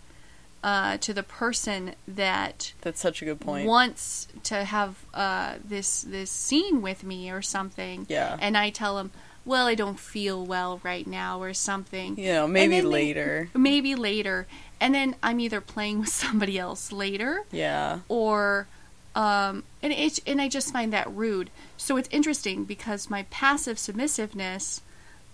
uh, 0.64 0.96
to 0.98 1.14
the 1.14 1.22
person 1.22 1.94
that 2.08 2.72
That's 2.82 3.00
such 3.00 3.22
a 3.22 3.24
good 3.24 3.40
point. 3.40 3.66
wants 3.66 4.26
to 4.44 4.64
have 4.64 4.96
uh, 5.14 5.54
this 5.64 6.02
this 6.02 6.30
scene 6.30 6.82
with 6.82 7.04
me 7.04 7.30
or 7.30 7.40
something 7.42 8.06
Yeah. 8.08 8.36
and 8.40 8.56
I 8.58 8.70
tell 8.70 8.96
them, 8.96 9.10
well, 9.46 9.66
I 9.68 9.74
don't 9.76 9.98
feel 9.98 10.44
well 10.44 10.80
right 10.82 11.06
now 11.06 11.40
or 11.40 11.54
something. 11.54 12.18
You 12.18 12.32
know, 12.34 12.46
maybe 12.48 12.74
then 12.74 12.84
they- 12.84 12.90
later. 12.90 13.48
Maybe 13.54 13.94
later. 13.94 14.46
And 14.82 14.94
then 14.94 15.14
I'm 15.22 15.40
either 15.40 15.60
playing 15.60 16.00
with 16.00 16.08
somebody 16.24 16.58
else 16.58 16.90
later 16.92 17.44
Yeah. 17.52 18.00
or 18.08 18.66
um 19.14 19.64
and 19.82 19.92
it 19.92 20.18
and 20.26 20.40
I 20.42 20.48
just 20.48 20.72
find 20.72 20.92
that 20.92 21.08
rude. 21.24 21.48
So 21.76 21.96
it's 21.96 22.08
interesting 22.12 22.64
because 22.64 23.08
my 23.16 23.22
passive 23.30 23.76
submissiveness 23.78 24.80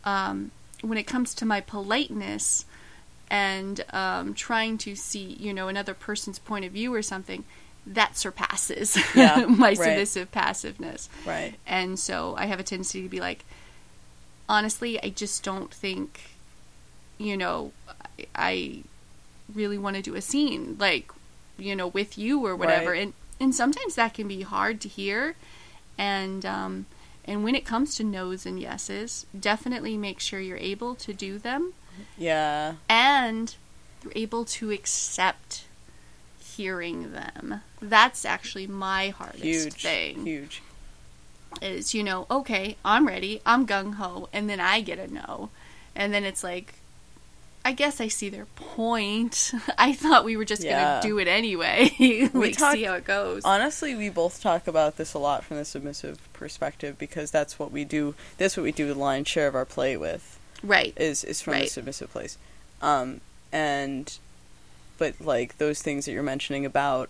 um 0.04 0.50
when 0.82 0.98
it 0.98 1.06
comes 1.14 1.34
to 1.34 1.44
my 1.46 1.60
politeness 1.60 2.64
and 3.30 3.84
um 3.92 4.34
trying 4.34 4.78
to 4.78 4.94
see, 4.94 5.36
you 5.40 5.52
know, 5.52 5.68
another 5.68 5.94
person's 5.94 6.38
point 6.38 6.64
of 6.64 6.72
view 6.72 6.92
or 6.94 7.02
something, 7.02 7.44
that 7.86 8.16
surpasses 8.16 8.96
Yeah, 9.14 9.46
my 9.48 9.68
right. 9.68 9.76
submissive 9.76 10.32
passiveness. 10.32 11.08
Right. 11.24 11.54
And 11.66 11.98
so 11.98 12.34
I 12.36 12.46
have 12.46 12.60
a 12.60 12.62
tendency 12.62 13.02
to 13.02 13.08
be 13.08 13.20
like, 13.20 13.44
honestly, 14.48 15.02
I 15.02 15.10
just 15.10 15.42
don't 15.42 15.72
think, 15.72 16.20
you 17.18 17.36
know, 17.36 17.72
I, 18.18 18.26
I 18.34 18.82
really 19.54 19.78
want 19.78 19.96
to 19.96 20.02
do 20.02 20.14
a 20.14 20.20
scene 20.20 20.76
like, 20.78 21.10
you 21.58 21.74
know, 21.76 21.88
with 21.88 22.18
you 22.18 22.44
or 22.44 22.54
whatever. 22.56 22.90
Right. 22.90 23.02
And 23.02 23.12
and 23.38 23.54
sometimes 23.54 23.94
that 23.96 24.14
can 24.14 24.28
be 24.28 24.42
hard 24.42 24.80
to 24.82 24.88
hear. 24.88 25.36
And 25.98 26.44
um, 26.44 26.86
and 27.24 27.44
when 27.44 27.54
it 27.54 27.64
comes 27.64 27.94
to 27.96 28.04
no's 28.04 28.46
and 28.46 28.58
yeses, 28.60 29.26
definitely 29.38 29.96
make 29.96 30.20
sure 30.20 30.40
you're 30.40 30.56
able 30.58 30.94
to 30.96 31.12
do 31.12 31.38
them 31.38 31.74
Yeah. 32.18 32.74
and 32.88 33.54
they're 34.02 34.12
able 34.14 34.44
to 34.46 34.70
accept 34.70 35.64
hearing 36.38 37.12
them. 37.12 37.60
That's 37.82 38.24
actually 38.24 38.66
my 38.66 39.10
hardest 39.10 39.42
Huge. 39.44 39.74
thing 39.82 40.24
Huge. 40.26 40.62
is 41.62 41.94
you 41.94 42.02
know 42.02 42.26
okay 42.30 42.76
i'm 42.84 43.06
ready 43.06 43.40
i'm 43.46 43.66
gung-ho 43.66 44.28
and 44.32 44.48
then 44.50 44.60
i 44.60 44.80
get 44.80 44.98
a 44.98 45.12
no 45.12 45.48
and 45.94 46.12
then 46.12 46.22
it's 46.24 46.42
like 46.44 46.74
i 47.64 47.72
guess 47.72 47.98
i 48.00 48.08
see 48.08 48.28
their 48.28 48.44
point 48.56 49.52
i 49.78 49.92
thought 49.92 50.24
we 50.24 50.36
were 50.36 50.44
just 50.44 50.62
Yeah. 50.64 51.00
gonna 51.00 51.02
do 51.02 51.18
it 51.18 51.28
anyway 51.28 51.90
like 52.34 52.56
talk- 52.58 52.74
see 52.74 52.82
how 52.84 52.94
it 52.94 53.04
goes 53.04 53.42
Honestly, 53.44 53.94
we 53.94 54.08
both 54.10 54.40
talk 54.42 54.66
about 54.66 54.96
this 54.96 55.14
a 55.14 55.18
lot 55.18 55.44
from 55.44 55.56
the 55.58 55.64
submissive 55.64 56.18
perspective 56.32 56.98
because 56.98 57.30
that's 57.30 57.58
what 57.58 57.70
we 57.72 57.84
do. 57.84 58.14
That's 58.38 58.56
what 58.56 58.64
we 58.64 58.72
do 58.72 58.86
the 58.88 58.94
lion's 58.94 59.28
share 59.28 59.46
of 59.48 59.54
our 59.54 59.64
play 59.64 59.96
with 59.96 60.35
right 60.62 60.92
is 60.96 61.24
is 61.24 61.40
from 61.42 61.54
Right. 61.54 61.68
submissive 61.70 62.10
place. 62.10 62.38
Um, 62.82 63.20
and 63.52 64.18
but 64.98 65.14
like 65.20 65.58
those 65.58 65.82
things 65.82 66.04
that 66.06 66.12
you're 66.12 66.22
mentioning 66.22 66.64
about 66.66 67.08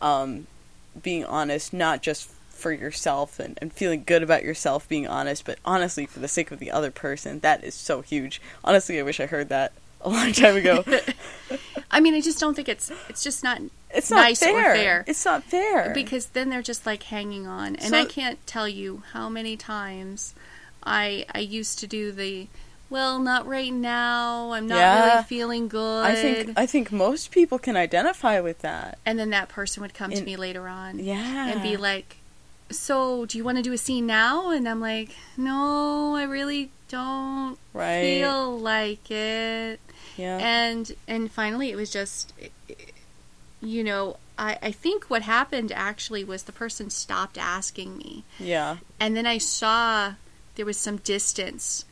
um, 0.00 0.46
being 1.02 1.24
honest, 1.24 1.72
not 1.72 2.02
just 2.02 2.28
for 2.50 2.72
yourself 2.72 3.38
and, 3.40 3.58
and 3.60 3.72
feeling 3.72 4.04
good 4.06 4.22
about 4.22 4.42
yourself 4.44 4.88
being 4.88 5.06
honest, 5.06 5.44
but 5.44 5.58
honestly 5.64 6.06
for 6.06 6.20
the 6.20 6.28
sake 6.28 6.50
of 6.50 6.58
the 6.58 6.70
other 6.70 6.90
person. 6.90 7.40
That 7.40 7.64
is 7.64 7.74
so 7.74 8.02
huge. 8.02 8.40
Honestly, 8.64 8.98
I 8.98 9.02
wish 9.02 9.18
I 9.20 9.26
heard 9.26 9.48
that 9.48 9.72
a 10.00 10.08
long 10.10 10.32
time 10.32 10.56
ago. 10.56 10.84
i 11.92 12.00
mean 12.00 12.14
i 12.14 12.20
just 12.20 12.40
don't 12.40 12.54
think 12.54 12.68
it's 12.68 12.90
it's 13.08 13.22
just 13.22 13.44
not 13.44 13.60
It's 13.90 14.10
not 14.10 14.16
Nice 14.22 14.42
or 14.42 14.46
fair. 14.46 14.74
fair. 14.74 15.04
It's 15.06 15.24
not 15.24 15.44
fair. 15.44 15.92
because 15.94 16.26
then 16.26 16.48
they're 16.48 16.62
just 16.62 16.86
like 16.86 17.02
hanging 17.04 17.46
on 17.46 17.76
and 17.76 17.90
So- 17.90 17.98
i 18.00 18.04
can't 18.06 18.44
tell 18.46 18.66
you 18.66 19.02
how 19.12 19.28
many 19.28 19.56
times 19.56 20.34
i 20.82 21.24
i 21.34 21.38
used 21.38 21.78
to 21.80 21.86
do 21.86 22.10
the 22.10 22.48
well 22.92 23.18
not 23.18 23.46
right 23.46 23.72
now 23.72 24.52
i'm 24.52 24.66
not 24.68 24.76
Yeah. 24.78 25.06
really 25.14 25.22
feeling 25.24 25.68
good 25.68 26.04
I 26.04 26.14
think 26.14 26.52
I 26.56 26.66
think 26.66 26.92
most 26.92 27.30
people 27.30 27.58
can 27.58 27.76
identify 27.76 28.38
with 28.40 28.58
that. 28.60 28.98
and 29.06 29.18
then 29.18 29.30
that 29.30 29.48
person 29.48 29.82
would 29.82 29.94
come 29.94 30.10
to 30.12 30.22
me 30.22 30.36
later 30.36 30.68
on 30.68 30.98
Yeah. 30.98 31.48
and 31.48 31.62
be 31.62 31.76
like, 31.76 32.16
"So, 32.70 33.26
do 33.26 33.36
you 33.38 33.44
want 33.44 33.56
to 33.58 33.62
do 33.62 33.72
a 33.72 33.78
scene 33.78 34.06
now?" 34.06 34.50
And 34.50 34.68
I'm 34.68 34.80
like, 34.80 35.10
"No, 35.36 36.14
I 36.16 36.24
really 36.24 36.70
don't 36.88 37.58
right. 37.74 38.02
feel 38.02 38.58
like 38.58 39.10
it." 39.10 39.80
yeah. 40.16 40.38
And 40.38 40.92
and 41.08 41.30
finally, 41.32 41.70
it 41.70 41.76
was 41.76 41.90
just, 41.90 42.32
you 43.60 43.82
know, 43.84 44.16
I 44.38 44.58
I 44.62 44.72
think 44.72 45.04
what 45.12 45.22
happened 45.22 45.72
actually 45.72 46.24
was 46.24 46.42
the 46.44 46.52
person 46.52 46.90
stopped 46.90 47.38
asking 47.38 47.96
me, 47.98 48.24
yeah. 48.38 48.76
and 49.00 49.16
then 49.16 49.26
I 49.26 49.38
saw 49.38 50.14
there 50.56 50.66
was 50.66 50.76
some 50.76 50.96
distance 50.98 51.84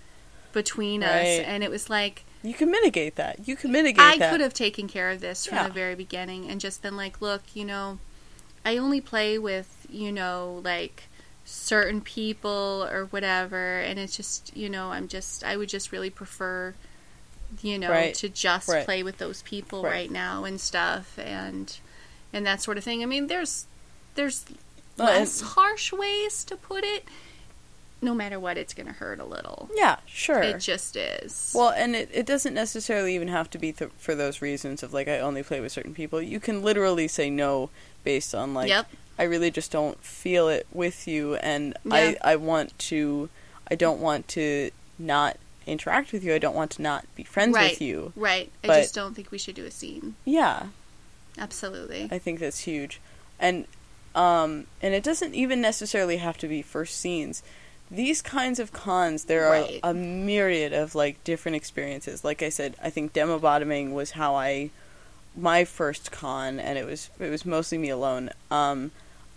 between 0.53 1.03
us, 1.03 1.27
and 1.27 1.63
it 1.63 1.71
was 1.71 1.89
like. 1.91 2.25
You 2.43 2.55
can 2.55 2.71
mitigate 2.71 3.17
that. 3.17 3.47
You 3.47 3.55
can 3.57 3.71
mitigate 3.71 4.01
I 4.01 4.17
that. 4.19 4.31
could 4.31 4.41
have 4.41 4.55
taken 4.55 4.89
care 4.89 5.11
of 5.11 5.21
this 5.21 5.45
from 5.47 5.57
Yeah. 5.59 5.67
the 5.69 5.73
very 5.75 5.95
beginning 5.95 6.49
and 6.51 6.61
just 6.61 6.81
been 6.81 6.97
like, 6.97 7.21
look, 7.21 7.43
you 7.55 7.65
know, 7.67 7.99
I 8.65 8.79
only 8.79 9.01
play 9.03 9.39
with, 9.39 9.87
you 9.91 10.11
know, 10.11 10.61
like 10.65 11.05
certain 11.45 12.01
people 12.01 12.87
or 12.91 13.07
whatever 13.07 13.81
and 13.81 13.99
it's 13.99 14.17
just, 14.17 14.57
you 14.57 14.71
know, 14.71 14.91
I'm 14.93 15.07
just 15.09 15.45
I 15.45 15.57
would 15.59 15.69
just 15.69 15.93
really 15.93 16.09
prefer 16.11 16.75
you 17.63 17.79
know, 17.79 17.91
Right. 17.91 18.15
to 18.15 18.29
just 18.29 18.69
Right. 18.69 18.85
play 18.85 19.03
with 19.03 19.19
those 19.19 19.43
people 19.43 19.83
Right. 19.83 19.91
right. 19.93 20.11
now 20.11 20.45
and 20.45 20.59
stuff 20.61 21.19
and 21.19 21.77
and 22.33 22.47
that 22.47 22.63
sort 22.63 22.79
of 22.79 22.85
thing. 22.85 23.03
I 23.03 23.07
mean, 23.07 23.27
there's 23.27 23.67
there's 24.15 24.45
less 24.97 25.41
harsh 25.41 25.93
ways 25.93 26.43
to 26.45 26.57
put 26.57 26.85
it. 26.85 27.05
No 28.03 28.15
matter 28.15 28.41
what, 28.41 28.57
it's 28.57 28.73
going 28.73 28.87
to 28.87 28.93
hurt 28.95 29.21
a 29.21 29.25
little. 29.25 29.69
Yeah, 29.75 29.97
sure. 30.07 30.43
It 30.43 30.59
just 30.59 30.97
is. 30.97 31.53
Well, 31.55 31.71
and 31.71 31.95
it, 31.95 32.09
it 32.13 32.25
doesn't 32.25 32.55
necessarily 32.55 33.15
even 33.15 33.29
have 33.29 33.51
to 33.51 33.59
be 33.59 33.73
th- 33.73 33.91
for 33.99 34.15
those 34.15 34.41
reasons 34.41 34.83
of 34.83 34.95
like 34.95 35.07
I 35.09 35.19
only 35.19 35.43
play 35.43 35.61
with 35.61 35.73
certain 35.73 35.95
people. 35.95 36.23
You 36.23 36.41
can 36.41 36.63
literally 36.63 37.09
say 37.09 37.29
no 37.29 37.69
based 38.03 38.35
on 38.35 38.55
like 38.55 38.69
Yep. 38.69 38.89
I 39.19 39.25
really 39.25 39.51
just 39.51 39.71
don't 39.71 40.03
feel 40.03 40.49
it 40.49 40.67
with 40.73 41.07
you, 41.07 41.35
and 41.37 41.77
Yeah. 41.85 41.95
I 41.95 42.17
I 42.33 42.37
want 42.37 42.79
to 42.91 43.29
I 43.71 43.75
don't 43.75 44.01
want 44.01 44.29
to 44.29 44.71
not 44.99 45.37
interact 45.67 46.13
with 46.13 46.25
you. 46.25 46.35
I 46.35 46.39
don't 46.39 46.57
want 46.57 46.71
to 46.73 46.83
not 46.83 47.05
be 47.15 47.23
friends 47.23 47.55
right. 47.55 47.71
with 47.71 47.83
you. 47.83 48.13
Right. 48.17 48.51
I 48.65 48.69
just 48.81 48.95
don't 48.95 49.15
think 49.15 49.31
we 49.31 49.37
should 49.39 49.55
do 49.55 49.67
a 49.67 49.71
scene. 49.71 50.15
Yeah, 50.25 50.69
Absolutely. 51.39 52.09
I 52.11 52.19
think 52.19 52.41
that's 52.41 52.61
huge, 52.61 53.01
and 53.39 53.67
um 54.15 54.67
and 54.83 54.95
it 54.95 55.03
doesn't 55.05 55.35
even 55.35 55.61
necessarily 55.61 56.17
have 56.17 56.37
to 56.39 56.49
be 56.49 56.63
first 56.63 56.99
scenes. 56.99 57.43
These 57.91 58.23
kinds 58.23 58.59
of 58.61 58.73
cons, 58.73 59.25
there 59.25 59.47
are 59.47 59.51
Right. 59.53 59.81
a 59.83 59.93
myriad 59.93 60.73
of 60.73 60.95
like 60.95 61.23
different 61.25 61.57
experiences. 61.57 62.25
Like 62.25 62.43
I 62.43 62.49
said, 62.49 62.77
I 62.83 62.89
think 62.91 63.13
demo 63.13 63.39
bottoming 63.39 63.93
was 63.95 64.13
how 64.13 64.35
I 64.37 64.71
my 65.37 65.65
first 65.65 66.11
con, 66.13 66.61
and 66.61 66.79
it 66.79 66.87
was 66.87 67.11
it 67.19 67.31
was 67.31 67.45
mostly 67.45 67.79
me 67.79 67.89
alone. 67.89 68.31
Um, 68.51 68.91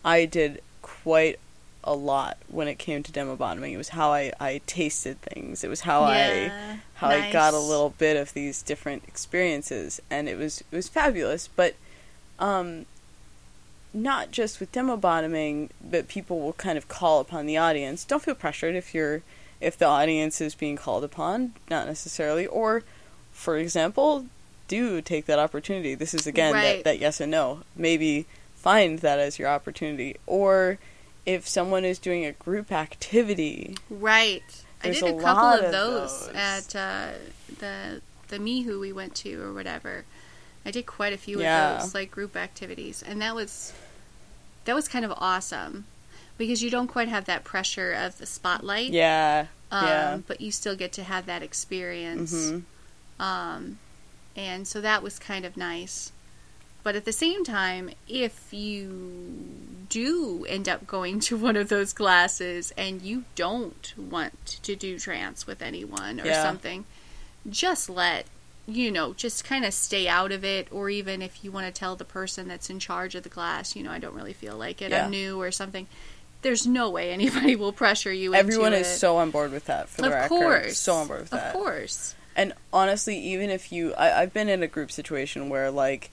I 0.06 0.26
did 0.26 0.62
quite 0.82 1.40
a 1.84 1.94
lot 1.96 2.38
when 2.48 2.68
it 2.68 2.76
came 2.80 3.04
to 3.04 3.12
demo 3.12 3.36
bottoming. 3.36 3.74
It 3.74 3.78
was 3.78 3.90
how 3.90 4.12
I, 4.14 4.32
I 4.40 4.62
tasted 4.68 5.20
things. 5.22 5.64
It 5.64 5.70
was 5.70 5.82
how 5.82 6.04
I 6.04 6.18
Yeah, 6.18 6.76
how 6.96 7.10
I 7.10 7.32
got 7.32 7.54
a 7.54 7.60
little 7.60 7.90
bit 7.98 8.18
of 8.18 8.34
these 8.34 8.62
different 8.62 9.04
experiences, 9.08 10.00
and 10.12 10.30
it 10.30 10.38
was 10.38 10.62
it 10.72 10.76
was 10.76 10.88
fabulous. 10.88 11.48
But 11.48 11.76
um, 12.40 12.86
not 13.94 14.32
just 14.32 14.60
with 14.60 14.72
demo 14.72 14.98
bottoming, 14.98 15.70
but 15.84 16.08
people 16.08 16.40
will 16.40 16.54
kind 16.54 16.78
of 16.78 16.88
call 16.88 17.20
upon 17.20 17.46
the 17.46 17.58
audience. 17.58 18.04
Don't 18.06 18.24
feel 18.24 18.36
pressured 18.36 18.76
if 18.76 18.94
you're 18.94 19.22
if 19.62 19.78
the 19.78 19.86
audience 19.86 20.42
is 20.42 20.56
being 20.56 20.76
called 20.76 21.04
upon, 21.06 21.54
not 21.70 21.88
necessarily. 21.88 22.46
Or, 22.46 22.84
for 23.32 23.58
example, 23.58 24.26
do 24.68 25.02
take 25.02 25.26
that 25.28 25.40
opportunity. 25.40 25.96
This 25.96 26.14
is 26.14 26.28
again 26.28 26.54
Right. 26.54 26.78
that, 26.78 26.84
that 26.84 27.00
yes 27.00 27.22
and 27.22 27.32
no. 27.32 27.62
Maybe 27.76 28.26
find 28.56 29.00
that 29.00 29.20
as 29.20 29.40
your 29.40 29.48
opportunity. 29.48 30.18
Or 30.28 30.80
if 31.26 31.48
someone 31.48 31.86
is 31.86 31.98
doing 32.00 32.26
a 32.26 32.34
group 32.34 32.72
activity, 32.72 33.76
Right. 33.90 34.44
I 34.84 34.90
did 34.90 35.04
a 35.04 35.16
a 35.16 35.22
couple 35.22 35.66
of 35.66 35.72
those, 35.72 36.28
those. 36.28 36.36
at 36.36 36.76
uh, 36.76 37.08
the 37.60 38.02
the 38.28 38.40
Mihu 38.40 38.80
we 38.82 38.92
went 38.92 39.16
to 39.16 39.42
or 39.42 39.54
whatever. 39.54 40.04
I 40.66 40.72
did 40.72 40.86
quite 40.86 41.14
a 41.14 41.18
few 41.18 41.40
Yeah. 41.42 41.76
of 41.76 41.82
those 41.84 41.94
like 41.94 42.12
group 42.12 42.36
activities, 42.36 43.02
and 43.02 43.22
that 43.22 43.34
was 43.36 43.72
that 44.66 44.76
was 44.76 44.88
kind 44.88 45.06
of 45.06 45.14
awesome 45.18 45.86
because 46.38 46.64
you 46.64 46.70
don't 46.70 46.88
quite 46.88 47.08
have 47.10 47.26
that 47.26 47.44
pressure 47.44 47.92
of 47.94 48.18
the 48.18 48.26
spotlight. 48.26 48.92
yeah, 48.92 49.48
Um, 49.72 49.86
yeah. 49.88 50.18
But 50.28 50.42
you 50.42 50.52
still 50.52 50.76
get 50.76 50.92
to 50.94 51.04
have 51.04 51.26
that 51.26 51.44
experience. 51.44 52.34
hmm 52.52 52.60
Um, 53.20 53.78
and 54.36 54.68
so 54.68 54.82
that 54.82 55.04
was 55.04 55.20
kind 55.20 55.46
of 55.46 55.56
nice. 55.58 56.12
But 56.82 56.96
at 56.96 57.06
the 57.06 57.14
same 57.14 57.46
time, 57.46 57.92
if 58.10 58.52
you 58.54 59.88
do 59.90 60.46
end 60.50 60.68
up 60.68 60.86
going 60.88 61.20
to 61.22 61.38
one 61.38 61.56
of 61.56 61.70
those 61.70 61.94
classes 61.94 62.74
and 62.78 63.02
you 63.02 63.24
don't 63.36 63.94
want 63.98 64.60
to 64.64 64.76
do 64.76 65.00
trance 65.00 65.48
with 65.48 65.62
anyone 65.62 66.20
or 66.20 66.26
Yeah. 66.26 66.42
something, 66.42 66.84
just 67.50 67.90
let, 67.90 68.26
you 68.66 68.92
know, 68.92 69.14
just 69.14 69.44
kind 69.44 69.66
of 69.66 69.74
stay 69.74 70.08
out 70.08 70.32
of 70.32 70.44
it. 70.46 70.68
Or 70.72 70.90
even 70.90 71.22
if 71.22 71.44
you 71.44 71.52
want 71.52 71.66
to 71.68 71.72
tell 71.72 71.96
the 71.96 72.06
person 72.06 72.48
that's 72.48 72.70
in 72.70 72.80
charge 72.80 73.16
of 73.16 73.24
the 73.24 73.30
class, 73.30 73.76
you 73.76 73.84
know, 73.84 73.92
I 73.92 74.00
don't 74.00 74.14
really 74.16 74.34
feel 74.34 74.56
like 74.58 74.82
it, 74.82 74.92
Yeah. 74.92 75.06
I'm 75.06 75.12
new 75.12 75.42
or 75.42 75.52
something. 75.52 75.88
There's 76.42 76.66
no 76.68 76.90
way 76.90 77.12
anybody 77.12 77.56
will 77.58 77.72
pressure 77.74 78.12
you 78.12 78.34
Everyone 78.36 78.74
is 78.74 78.88
it. 78.88 78.98
so 78.98 79.18
on 79.18 79.32
board 79.32 79.52
with 79.52 79.66
that. 79.66 79.90
For 79.90 80.02
the 80.02 80.08
of 80.08 80.14
record, 80.14 80.30
course. 80.30 80.78
so 80.78 80.96
on 80.96 81.08
board 81.08 81.22
with 81.22 81.30
that. 81.32 81.48
Of 81.48 81.62
course. 81.62 82.16
And 82.36 82.54
honestly, 82.72 83.18
even 83.18 83.50
if 83.50 83.72
you, 83.72 83.94
I, 83.94 84.22
I've 84.22 84.34
been 84.34 84.50
in 84.50 84.64
a 84.64 84.68
group 84.68 84.92
situation 84.92 85.50
where 85.50 85.70
like 85.72 86.10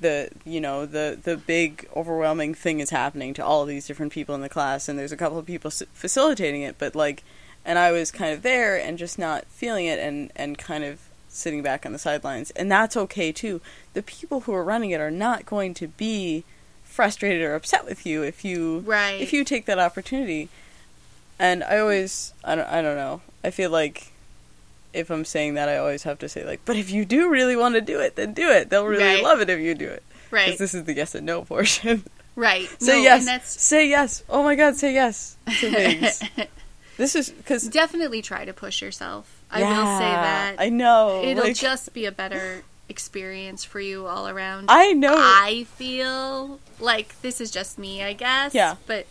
the 0.00 0.28
you 0.44 0.60
know 0.60 0.84
the 0.84 1.16
the 1.22 1.36
big 1.36 1.88
overwhelming 1.94 2.54
thing 2.54 2.80
is 2.80 2.90
happening 2.90 3.32
to 3.34 3.44
all 3.44 3.62
of 3.62 3.68
these 3.68 3.86
different 3.86 4.12
people 4.12 4.34
in 4.34 4.40
the 4.40 4.48
class, 4.48 4.88
and 4.88 4.98
there's 4.98 5.12
a 5.12 5.16
couple 5.16 5.38
of 5.38 5.46
people 5.46 5.68
s- 5.68 5.82
facilitating 5.92 6.62
it, 6.62 6.76
but 6.78 6.94
like 6.96 7.22
and 7.64 7.78
I 7.78 7.92
was 7.92 8.10
kind 8.10 8.32
of 8.34 8.42
there 8.42 8.76
and 8.76 8.98
just 8.98 9.18
not 9.18 9.44
feeling 9.46 9.86
it 9.86 9.98
and 10.00 10.30
and 10.36 10.58
kind 10.58 10.82
of 10.84 10.98
sitting 11.34 11.62
back 11.62 11.84
on 11.86 11.92
the 11.92 11.98
sidelines. 11.98 12.50
And 12.52 12.70
that's 12.70 12.96
okay 12.96 13.32
too. 13.32 13.60
The 13.94 14.02
people 14.02 14.40
who 14.40 14.52
are 14.52 14.62
running 14.64 14.90
it 14.90 15.00
are 15.00 15.10
not 15.10 15.46
going 15.46 15.74
to 15.74 15.88
be 15.88 16.44
frustrated 16.84 17.40
or 17.42 17.54
upset 17.54 17.84
with 17.86 18.04
you 18.04 18.22
if 18.22 18.44
you 18.44 18.80
Right. 18.80 19.20
if 19.20 19.32
you 19.32 19.44
take 19.44 19.64
that 19.66 19.78
opportunity. 19.78 20.48
And 21.38 21.64
I 21.64 21.78
always 21.78 22.32
I 22.44 22.54
don't 22.54 22.68
I 22.68 22.82
don't 22.82 22.96
know. 22.96 23.22
I 23.42 23.50
feel 23.50 23.70
like 23.70 24.12
if 24.92 25.10
I'm 25.10 25.24
saying 25.24 25.54
that 25.54 25.68
I 25.70 25.78
always 25.78 26.02
have 26.02 26.18
to 26.18 26.28
say 26.28 26.44
like, 26.44 26.60
but 26.66 26.76
if 26.76 26.90
you 26.90 27.04
do 27.04 27.30
really 27.30 27.56
want 27.56 27.74
to 27.76 27.80
do 27.80 27.98
it, 27.98 28.14
then 28.16 28.34
do 28.34 28.50
it. 28.50 28.68
They'll 28.70 28.84
really 28.86 29.02
Right. 29.04 29.22
love 29.22 29.40
it 29.40 29.48
if 29.48 29.58
you 29.58 29.74
do 29.74 29.88
it. 29.88 30.02
right. 30.30 30.44
Because 30.46 30.58
this 30.58 30.74
is 30.74 30.84
the 30.84 30.94
yes 30.94 31.14
and 31.14 31.24
no 31.26 31.42
portion. 31.42 32.04
right. 32.36 32.68
say 32.80 32.92
No, 32.98 33.02
yes. 33.02 33.20
And 33.20 33.28
that's 33.28 33.60
Say 33.62 33.88
yes. 33.88 34.22
Oh 34.28 34.42
my 34.42 34.54
god, 34.54 34.76
say 34.76 34.92
yes 34.92 35.36
to 35.60 35.70
things. 35.70 36.22
this 36.98 37.16
is 37.16 37.30
because 37.30 37.66
definitely 37.68 38.20
try 38.20 38.44
to 38.44 38.52
push 38.52 38.82
yourself. 38.82 39.41
I 39.52 39.60
will 39.62 39.98
say 39.98 40.10
that. 40.10 40.54
I 40.58 40.68
know. 40.68 41.22
It'll 41.24 41.44
like, 41.44 41.56
just 41.56 41.92
be 41.92 42.06
a 42.06 42.12
better 42.12 42.62
experience 42.88 43.64
for 43.64 43.80
you 43.80 44.06
all 44.06 44.28
around. 44.28 44.66
I 44.68 44.92
know. 44.92 45.14
I 45.16 45.64
feel 45.76 46.60
like 46.80 47.20
this 47.22 47.40
is 47.40 47.50
just 47.50 47.78
me, 47.78 48.02
I 48.02 48.12
guess. 48.12 48.54
Yeah. 48.54 48.76
But 48.86 49.06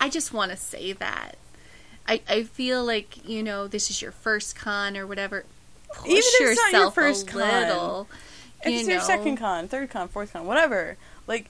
I 0.00 0.08
just 0.08 0.32
want 0.32 0.50
to 0.50 0.56
say 0.56 0.92
that. 0.92 1.36
I, 2.06 2.20
I 2.28 2.42
feel 2.42 2.84
like, 2.84 3.28
you 3.28 3.42
know, 3.42 3.68
this 3.68 3.90
is 3.90 4.02
your 4.02 4.12
first 4.12 4.56
con 4.56 4.96
or 4.96 5.06
whatever. 5.06 5.44
Push 5.94 6.06
Even 6.06 6.16
if 6.18 6.24
it's 6.24 6.40
yourself 6.40 6.72
not 6.72 6.78
your 6.80 6.90
first 6.90 7.28
a 7.28 7.30
con, 7.32 7.40
little. 7.40 8.08
if 8.64 8.72
you 8.72 8.78
it's 8.80 8.88
your 8.88 9.00
second 9.00 9.36
con, 9.36 9.68
third 9.68 9.90
con, 9.90 10.08
fourth 10.08 10.32
con, 10.32 10.46
whatever. 10.46 10.96
Like 11.26 11.48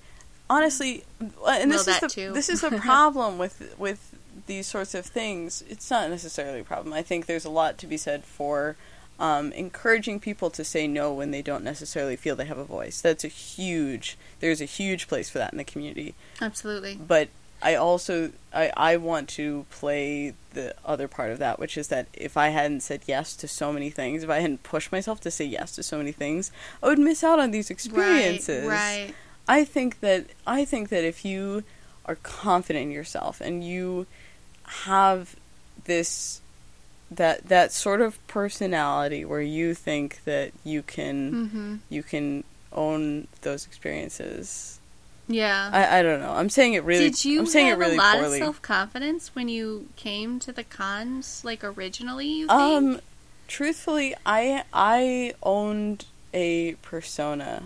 honestly, 0.50 1.04
uh, 1.20 1.24
and 1.24 1.70
Well, 1.70 1.78
this 1.78 1.80
is 1.80 1.86
that 1.86 2.00
the 2.02 2.08
too. 2.08 2.32
this 2.32 2.48
is 2.48 2.60
the 2.60 2.70
problem 2.78 3.38
with 3.38 3.74
with 3.78 4.11
these 4.46 4.66
sorts 4.66 4.94
of 4.94 5.06
things. 5.06 5.62
It's 5.68 5.90
not 5.90 6.10
necessarily 6.10 6.60
a 6.60 6.64
problem. 6.64 6.92
I 6.92 7.02
think 7.02 7.26
there's 7.26 7.44
a 7.44 7.50
lot 7.50 7.78
to 7.78 7.86
be 7.86 7.96
said 7.96 8.24
for 8.24 8.76
um, 9.18 9.52
encouraging 9.52 10.20
people 10.20 10.50
to 10.50 10.64
say 10.64 10.86
no 10.86 11.12
when 11.12 11.30
they 11.30 11.42
don't 11.42 11.64
necessarily 11.64 12.16
feel 12.16 12.34
they 12.34 12.46
have 12.46 12.58
a 12.58 12.64
voice. 12.64 13.00
That's 13.00 13.24
a 13.24 13.28
huge. 13.28 14.16
There's 14.40 14.60
a 14.60 14.66
huge 14.66 15.08
place 15.08 15.30
for 15.30 15.38
that 15.38 15.52
in 15.52 15.58
the 15.58 15.64
community. 15.64 16.14
Absolutely. 16.40 16.96
but 16.96 17.28
I 17.62 17.76
also 17.76 18.32
I, 18.52 18.72
I 18.76 18.96
want 18.96 19.28
to 19.30 19.66
play 19.70 20.34
the 20.52 20.74
other 20.84 21.08
part 21.08 21.30
of 21.30 21.38
that, 21.38 21.58
which 21.58 21.78
is 21.78 21.88
that 21.88 22.08
if 22.12 22.36
I 22.36 22.48
hadn't 22.48 22.80
said 22.80 23.02
yes 23.06 23.36
to 23.36 23.48
so 23.48 23.72
many 23.72 23.88
things, 23.88 24.24
if 24.24 24.30
I 24.30 24.40
hadn't 24.40 24.64
pushed 24.64 24.90
myself 24.90 25.20
to 25.20 25.30
say 25.30 25.44
yes 25.44 25.72
to 25.76 25.82
so 25.82 25.98
many 25.98 26.12
things, 26.12 26.50
I 26.82 26.88
would 26.88 26.98
miss 26.98 27.22
out 27.22 27.38
on 27.38 27.52
these 27.52 27.70
experiences. 27.70 28.66
Right, 28.66 29.04
right. 29.04 29.14
I 29.48 29.64
think 29.64 30.00
that 30.00 30.26
I 30.46 30.64
think 30.64 30.88
that 30.88 31.04
if 31.04 31.24
you 31.24 31.62
are 32.04 32.16
confident 32.16 32.86
in 32.86 32.90
yourself 32.90 33.40
and 33.40 33.64
you 33.64 34.06
have 34.84 35.36
this 35.84 36.40
that 37.10 37.48
that 37.48 37.72
sort 37.72 38.00
of 38.00 38.24
personality 38.26 39.24
where 39.24 39.40
you 39.42 39.74
think 39.74 40.22
that 40.24 40.52
you 40.64 40.82
can 40.82 41.32
Mm-hmm. 41.32 41.76
you 41.88 42.02
can 42.02 42.44
own 42.72 43.28
those 43.42 43.66
experiences. 43.66 44.78
Yeah. 45.28 45.70
I, 45.72 45.98
I 45.98 46.02
don't 46.02 46.20
know. 46.20 46.32
I'm 46.32 46.48
saying 46.50 46.74
it 46.74 46.84
really. 46.84 47.04
Did 47.10 47.24
you 47.24 47.40
I'm 47.40 47.46
saying 47.46 47.66
have 47.68 47.76
it 47.78 47.80
really 47.80 47.94
a 47.96 47.98
lot 47.98 48.18
poorly. 48.18 48.38
of 48.40 48.44
self 48.44 48.62
confidence 48.62 49.34
when 49.34 49.48
you 49.48 49.88
came 49.96 50.38
to 50.40 50.52
the 50.52 50.64
cons, 50.64 51.42
like 51.44 51.62
originally? 51.62 52.26
You 52.28 52.46
think? 52.48 52.60
um, 52.60 53.00
truthfully, 53.48 54.14
I 54.26 54.64
I 54.72 55.34
owned 55.42 56.06
a 56.34 56.74
persona, 56.82 57.62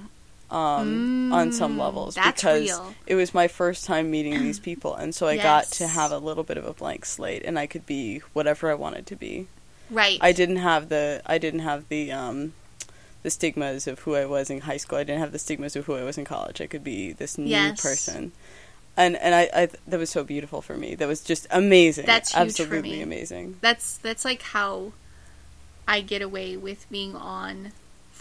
um, 0.50 1.10
on 1.30 1.50
some 1.50 1.76
Mm, 1.76 1.78
levels 1.78 2.16
because 2.16 2.44
real. 2.44 2.94
it 3.06 3.14
was 3.16 3.34
my 3.34 3.48
first 3.48 3.84
time 3.84 4.10
meeting 4.10 4.42
these 4.42 4.58
people, 4.70 4.94
and 4.94 5.14
so 5.14 5.26
I 5.26 5.36
got 5.36 5.64
to 5.72 5.86
have 5.88 6.12
a 6.12 6.18
little 6.18 6.44
bit 6.44 6.56
of 6.56 6.64
a 6.64 6.72
blank 6.72 7.04
slate, 7.04 7.42
and 7.44 7.58
I 7.58 7.66
could 7.66 7.86
be 7.86 8.18
whatever 8.32 8.70
I 8.70 8.74
wanted 8.74 9.06
to 9.06 9.16
be. 9.16 9.48
right. 9.90 10.18
I 10.20 10.32
didn't 10.32 10.56
have 10.58 10.88
the 10.88 11.22
I 11.26 11.38
didn't 11.38 11.60
have 11.60 11.88
the 11.88 12.12
um 12.12 12.52
the 13.22 13.30
stigmas 13.30 13.86
of 13.88 13.98
who 14.00 14.14
I 14.14 14.24
was 14.24 14.50
in 14.50 14.60
high 14.60 14.76
school. 14.76 14.98
I 14.98 15.04
didn't 15.04 15.20
have 15.20 15.32
the 15.32 15.38
stigmas 15.38 15.74
of 15.74 15.86
who 15.86 15.94
I 15.94 16.04
was 16.04 16.16
in 16.16 16.24
college. 16.24 16.60
I 16.60 16.66
could 16.68 16.84
be 16.84 17.12
this 17.12 17.36
new 17.36 17.50
Yes. 17.50 17.82
person. 17.82 18.32
And 18.96 19.16
and 19.16 19.34
I, 19.34 19.50
I 19.52 19.68
that 19.88 19.98
was 19.98 20.10
so 20.10 20.22
beautiful 20.24 20.62
for 20.62 20.76
me. 20.76 20.94
That 20.94 21.08
was 21.08 21.22
just 21.22 21.46
amazing. 21.50 22.06
That's 22.06 22.36
absolutely 22.36 23.02
amazing. 23.02 23.56
That's 23.60 23.98
that's 23.98 24.24
like 24.24 24.42
how 24.42 24.92
I 25.88 26.00
get 26.00 26.22
away 26.22 26.56
with 26.56 26.86
being 26.90 27.14
on 27.16 27.72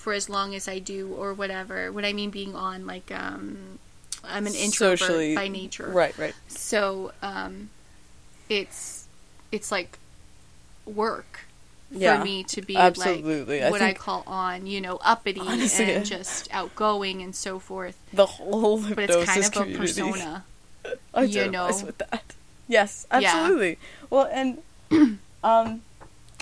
for 0.06 0.13
as 0.13 0.30
long 0.30 0.54
as 0.54 0.68
I 0.68 0.78
do 0.78 1.12
or 1.15 1.34
whatever. 1.34 1.91
When 1.91 2.06
I 2.06 2.13
mean 2.13 2.30
being 2.30 2.54
on, 2.54 2.86
like 2.86 3.10
um, 3.12 3.80
I'm 4.24 4.46
an 4.46 4.54
introvert 4.54 5.00
Socially- 5.00 5.34
by 5.36 5.48
nature, 5.48 5.88
Right, 5.89 6.15
right. 6.15 6.36
So 6.48 7.12
um, 7.24 7.72
it's 8.48 9.08
it's 9.52 9.72
like 9.72 9.98
work 10.86 11.39
Yeah. 11.89 12.20
for 12.20 12.24
me 12.24 12.44
to 12.44 12.62
be 12.62 12.78
absolutely. 12.78 13.62
Like 13.62 13.72
what 13.72 13.82
I, 13.82 13.88
think- 13.88 13.98
call 13.98 14.24
on, 14.28 14.68
you 14.68 14.80
know, 14.80 14.98
uppity 15.04 15.41
Honestly, 15.41 15.86
and 15.86 16.08
yeah. 16.08 16.18
just 16.18 16.50
outgoing 16.54 17.24
and 17.24 17.36
so 17.36 17.58
forth. 17.58 17.98
The 18.13 18.28
whole 18.28 18.80
But 18.82 19.10
it's 19.10 19.26
kind 19.26 19.39
of 19.44 19.48
a 19.48 19.50
community. 19.50 19.78
persona. 19.82 20.44
identifies 21.15 21.80
know. 21.82 21.86
with 21.88 21.98
that. 21.98 22.24
Yes, 22.68 23.08
Yeah. 23.10 23.18
absolutely. 23.22 23.80
Well, 24.12 24.30
and 24.32 24.60
um, 25.44 25.82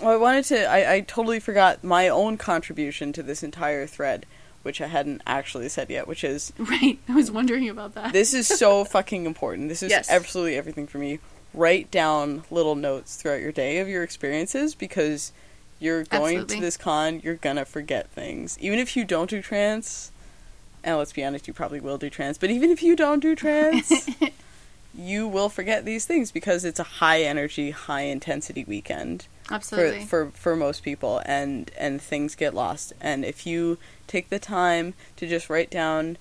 well, 0.02 0.12
I 0.12 0.18
wanted 0.18 0.46
to. 0.46 0.66
I, 0.66 0.94
I 0.96 1.00
totally 1.02 1.40
forgot 1.40 1.84
my 1.84 2.08
own 2.10 2.38
contribution 2.38 3.14
to 3.14 3.24
this 3.24 3.44
entire 3.44 3.86
thread, 3.88 4.26
which 4.64 4.82
I 4.82 4.88
hadn't 4.88 5.22
actually 5.28 5.70
said 5.70 5.90
yet. 5.90 6.08
Which 6.08 6.24
is 6.24 6.52
Right. 6.58 7.00
I 7.08 7.14
was 7.16 7.30
wondering 7.32 7.70
about 7.70 7.94
that. 7.96 8.14
this 8.14 8.34
is 8.34 8.48
so 8.48 8.84
fucking 8.96 9.26
important. 9.26 9.70
This 9.70 9.84
is 9.84 9.90
Yes. 9.92 10.10
absolutely 10.10 10.58
everything 10.58 10.88
for 10.88 10.98
me. 10.98 11.20
Write 11.54 11.92
down 11.92 12.44
little 12.50 12.76
notes 12.76 13.16
throughout 13.16 13.40
your 13.42 13.52
day 13.52 13.78
of 13.80 13.88
your 13.88 14.02
experiences 14.02 14.74
because 14.74 15.32
you're 15.80 16.04
going 16.06 16.38
Absolutely. 16.38 16.56
to 16.56 16.62
this 16.62 16.78
con, 16.78 17.20
you're 17.24 17.36
gonna 17.36 17.66
forget 17.66 18.10
things. 18.10 18.58
Even 18.60 18.80
if 18.80 18.96
you 18.96 19.04
don't 19.06 19.30
do 19.30 19.42
trance, 19.42 20.12
and 20.84 20.98
let's 20.98 21.14
be 21.14 21.24
honest, 21.24 21.48
you 21.48 21.54
probably 21.54 21.80
will 21.80 21.98
do 22.00 22.10
trance, 22.10 22.38
but 22.40 22.50
even 22.50 22.72
if 22.72 22.82
you 22.82 22.96
don't 22.96 23.20
do 23.20 23.36
trance, 23.36 24.10
you 24.96 25.28
will 25.28 25.50
forget 25.50 25.86
these 25.86 26.06
things 26.06 26.32
because 26.32 26.64
it's 26.66 26.80
a 26.80 26.84
high 26.84 27.22
energy, 27.22 27.72
high 27.72 28.02
intensity 28.04 28.64
weekend 28.64 29.28
Absolutely. 29.54 30.06
for 30.06 30.32
for 30.32 30.56
most 30.56 30.84
people 30.84 31.22
and 31.26 31.72
and 31.78 32.02
things 32.02 32.36
get 32.36 32.54
lost 32.54 32.92
and 33.00 33.24
if 33.24 33.46
you 33.46 33.78
take 34.08 34.30
the 34.30 34.40
time 34.40 34.94
to 35.18 35.28
just 35.28 35.50
write 35.50 35.70
down 35.70 36.18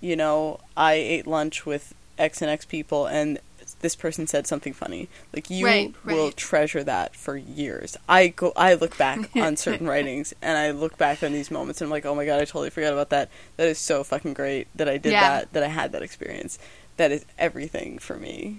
you 0.00 0.14
know 0.16 0.60
i 0.76 0.94
ate 0.94 1.26
lunch 1.26 1.66
with 1.66 1.94
x 2.18 2.40
and 2.40 2.50
x 2.50 2.64
people 2.64 3.06
and 3.06 3.38
this 3.80 3.96
person 3.96 4.26
said 4.26 4.46
something 4.46 4.72
funny 4.72 5.08
like 5.34 5.50
you 5.50 5.66
Right, 5.66 5.94
will 6.04 6.26
right. 6.26 6.36
treasure 6.36 6.84
that 6.84 7.16
for 7.16 7.36
years 7.36 7.96
i 8.08 8.28
go 8.28 8.52
i 8.56 8.74
look 8.74 8.96
back 8.96 9.28
on 9.36 9.56
certain 9.56 9.86
writings 9.88 10.32
and 10.40 10.56
i 10.56 10.70
look 10.70 10.96
back 10.96 11.22
on 11.22 11.32
these 11.32 11.50
moments 11.50 11.80
and 11.80 11.86
i'm 11.86 11.90
like 11.90 12.06
oh 12.06 12.14
my 12.14 12.24
god 12.24 12.36
i 12.40 12.44
totally 12.44 12.70
forgot 12.70 12.92
about 12.92 13.10
that 13.10 13.28
that 13.56 13.66
is 13.68 13.78
so 13.78 14.04
fucking 14.04 14.34
great 14.34 14.68
that 14.74 14.88
i 14.88 14.96
did 14.96 15.12
Yeah. 15.12 15.20
that 15.40 15.52
that 15.52 15.62
i 15.64 15.68
had 15.68 15.92
that 15.92 16.02
experience 16.02 16.58
that 16.96 17.10
is 17.10 17.24
everything 17.38 17.98
for 17.98 18.16
me 18.16 18.58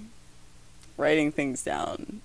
writing 0.98 1.32
things 1.32 1.64
down 1.64 2.22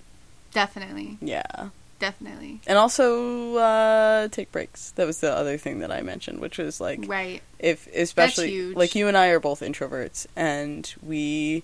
Definitely. 0.51 1.17
yeah 1.21 1.69
Definitely. 2.03 2.59
and 2.67 2.77
also 2.77 3.55
uh, 3.55 4.27
take 4.27 4.51
breaks. 4.51 4.91
That 4.91 5.07
was 5.07 5.21
the 5.21 5.31
other 5.33 5.57
thing 5.57 5.79
that 5.79 5.89
I 5.89 6.01
mentioned, 6.01 6.39
which 6.39 6.57
was 6.57 6.81
like 6.81 6.99
Right. 7.07 7.41
if 7.59 7.87
especially 7.95 8.73
like 8.73 8.93
you 8.93 9.07
and 9.07 9.15
I 9.17 9.27
are 9.27 9.39
both 9.39 9.61
introverts, 9.61 10.27
and 10.35 10.93
we, 11.01 11.63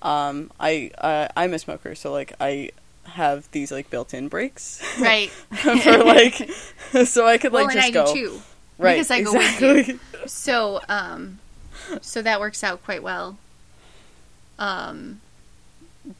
um, 0.00 0.52
I 0.60 0.92
uh, 0.98 1.26
I'm 1.36 1.52
a 1.54 1.58
smoker, 1.58 1.96
so 1.96 2.12
like 2.12 2.34
I 2.40 2.70
have 3.04 3.50
these 3.50 3.72
like 3.72 3.90
built-in 3.90 4.28
breaks, 4.28 4.80
Right. 5.00 5.28
for 5.82 6.04
like, 6.04 6.48
so 7.04 7.26
I 7.26 7.36
could 7.38 7.52
like 7.52 7.66
well, 7.66 7.76
and 7.76 7.82
just 7.82 7.88
I 7.88 7.90
go 7.90 8.14
do 8.14 8.28
too. 8.28 8.42
right 8.78 8.94
because 8.94 9.10
I 9.10 9.22
go 9.22 9.32
with 9.32 9.60
you. 9.60 10.00
So, 10.28 10.80
um, 10.88 11.40
so 12.00 12.22
that 12.22 12.38
works 12.38 12.62
out 12.62 12.84
quite 12.84 13.02
well. 13.02 13.38
Um, 14.58 15.20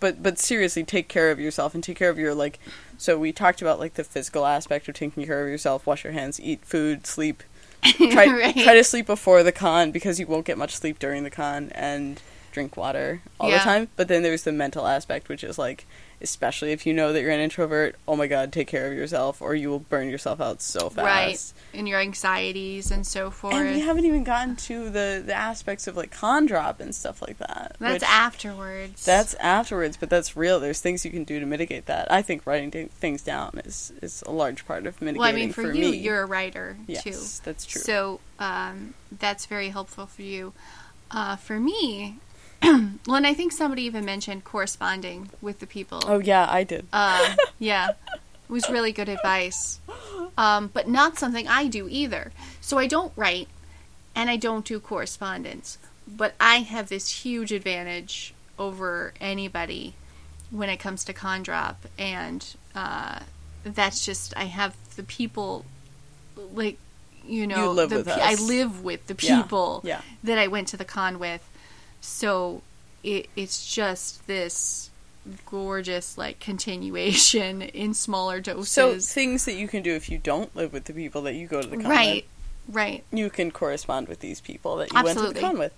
but 0.00 0.22
but 0.22 0.38
seriously 0.38 0.84
take 0.84 1.08
care 1.08 1.30
of 1.30 1.38
yourself 1.40 1.74
and 1.74 1.82
take 1.82 1.96
care 1.96 2.10
of 2.10 2.18
your 2.18 2.34
like 2.34 2.58
so 3.02 3.18
we 3.18 3.32
talked 3.32 3.60
about 3.60 3.80
like 3.80 3.94
the 3.94 4.04
physical 4.04 4.46
aspect 4.46 4.88
of 4.88 4.94
taking 4.94 5.26
care 5.26 5.42
of 5.42 5.48
yourself 5.48 5.86
wash 5.86 6.04
your 6.04 6.12
hands 6.12 6.40
eat 6.40 6.64
food 6.64 7.06
sleep. 7.06 7.42
Try 7.82 8.26
Right. 8.26 8.54
try 8.56 8.74
to 8.74 8.84
sleep 8.84 9.06
before 9.06 9.42
the 9.42 9.50
con 9.50 9.90
because 9.90 10.20
you 10.20 10.26
won't 10.28 10.46
get 10.46 10.56
much 10.56 10.76
sleep 10.76 11.00
during 11.00 11.24
the 11.24 11.30
con 11.30 11.72
and 11.74 12.22
drink 12.52 12.76
water 12.76 13.22
all 13.40 13.50
the 13.50 13.58
time. 13.58 13.88
But 13.96 14.06
then 14.06 14.22
there's 14.22 14.44
the 14.44 14.52
mental 14.52 14.86
aspect 14.86 15.28
which 15.28 15.42
is 15.42 15.58
like 15.58 15.84
especially 16.22 16.72
if 16.72 16.86
you 16.86 16.92
know 16.94 17.12
that 17.12 17.20
you're 17.20 17.30
an 17.30 17.40
introvert 17.40 17.96
oh 18.06 18.16
my 18.16 18.26
god 18.26 18.52
take 18.52 18.68
care 18.68 18.86
of 18.86 18.92
yourself 18.92 19.42
or 19.42 19.54
you 19.54 19.68
will 19.68 19.80
burn 19.80 20.08
yourself 20.08 20.40
out 20.40 20.62
so 20.62 20.88
fast 20.88 21.04
right. 21.04 21.78
And 21.78 21.88
your 21.88 22.00
anxieties 22.00 22.90
and 22.90 23.06
so 23.06 23.30
forth. 23.30 23.54
and 23.54 23.74
we 23.74 23.80
haven't 23.80 24.04
even 24.04 24.24
gotten 24.24 24.56
to 24.56 24.90
the 24.90 25.22
the 25.24 25.34
aspects 25.34 25.86
of 25.86 25.96
like 25.96 26.10
con 26.10 26.46
drop 26.46 26.80
and 26.80 26.94
stuff 26.94 27.22
like 27.22 27.38
that 27.38 27.76
That's 27.78 28.04
afterwards. 28.04 29.04
that's 29.04 29.34
afterwards, 29.34 29.96
but 29.96 30.10
that's 30.10 30.36
real. 30.36 30.60
There's 30.60 30.80
things 30.80 31.04
you 31.04 31.10
can 31.10 31.24
do 31.24 31.40
to 31.40 31.46
mitigate 31.46 31.86
that. 31.86 32.10
I 32.10 32.22
think 32.22 32.46
writing 32.46 32.88
things 32.88 33.22
down 33.22 33.60
is 33.64 33.92
is 34.02 34.22
a 34.26 34.30
large 34.30 34.66
part 34.66 34.86
of 34.86 35.00
mitigating 35.00 35.20
well, 35.20 35.28
I 35.28 35.32
mean, 35.32 35.52
for, 35.52 35.72
you, 35.72 35.90
me. 35.90 35.96
you're 35.96 36.22
a 36.22 36.26
writer 36.26 36.76
too. 36.86 36.92
yes, 36.92 37.38
too. 37.38 37.44
that's 37.44 37.64
true. 37.64 37.80
So 37.82 38.20
um, 38.38 38.94
that's 39.10 39.46
very 39.46 39.70
helpful 39.70 40.06
for 40.06 40.22
you. 40.22 40.52
Uh, 41.10 41.36
for 41.36 41.58
me, 41.60 42.18
well, 43.06 43.16
and 43.16 43.26
I 43.26 43.34
think 43.34 43.52
somebody 43.52 43.82
even 43.82 44.04
mentioned 44.04 44.44
corresponding 44.44 45.30
with 45.40 45.58
the 45.60 45.66
people. 45.66 46.02
Oh 46.06 46.18
yeah, 46.18 46.46
I 46.50 46.64
did. 46.64 46.86
Um, 46.92 47.36
yeah, 47.58 47.90
it 47.90 48.20
was 48.48 48.68
really 48.70 48.92
good 48.92 49.08
advice, 49.08 49.80
um, 50.38 50.70
but 50.72 50.88
not 50.88 51.18
something 51.18 51.48
I 51.48 51.66
do 51.66 51.88
either. 51.90 52.32
So 52.60 52.78
I 52.78 52.86
don't 52.86 53.12
write, 53.16 53.48
and 54.14 54.30
I 54.30 54.36
don't 54.36 54.64
do 54.64 54.78
correspondence. 54.80 55.78
But 56.06 56.34
I 56.40 56.56
have 56.56 56.88
this 56.88 57.24
huge 57.24 57.52
advantage 57.52 58.34
over 58.58 59.14
anybody 59.20 59.94
when 60.50 60.68
it 60.68 60.76
comes 60.78 61.04
to 61.04 61.12
con 61.12 61.42
drop, 61.42 61.86
and 61.98 62.46
uh, 62.74 63.20
that's 63.64 64.04
just 64.04 64.36
I 64.36 64.44
have 64.44 64.76
the 64.96 65.02
people, 65.02 65.64
like 66.36 66.78
you 67.24 67.46
know, 67.46 67.70
You 67.72 67.86
the 67.88 67.96
with 67.98 68.06
pe- 68.06 68.12
us. 68.12 68.40
I 68.40 68.44
live 68.44 68.82
with 68.84 69.06
the 69.06 69.16
Yeah, 69.20 69.42
people 69.42 69.80
yeah. 69.84 70.00
that 70.24 70.38
I 70.38 70.46
went 70.48 70.68
to 70.68 70.76
the 70.76 70.84
con 70.84 71.18
with. 71.18 71.48
So 72.02 72.62
it, 73.02 73.28
it's 73.36 73.72
just 73.72 74.26
this 74.26 74.90
gorgeous 75.46 76.18
like 76.18 76.40
continuation 76.40 77.62
in 77.62 77.94
smaller 77.94 78.40
doses. 78.40 78.68
So 78.70 78.98
things 78.98 79.44
that 79.46 79.54
you 79.54 79.68
can 79.68 79.82
do 79.82 79.94
if 79.94 80.10
you 80.10 80.18
don't 80.18 80.54
live 80.54 80.72
with 80.72 80.84
the 80.84 80.92
people 80.92 81.22
that 81.22 81.34
you 81.34 81.46
go 81.46 81.62
to 81.62 81.68
the 81.68 81.76
con 81.76 81.86
right, 81.86 82.24
right, 82.68 83.04
you 83.12 83.30
can 83.30 83.50
correspond 83.52 84.08
with 84.08 84.18
these 84.20 84.40
people 84.40 84.76
that 84.76 84.92
you 84.92 85.02
went 85.02 85.18
to 85.18 85.32
the 85.32 85.40
con 85.40 85.58
with. 85.58 85.72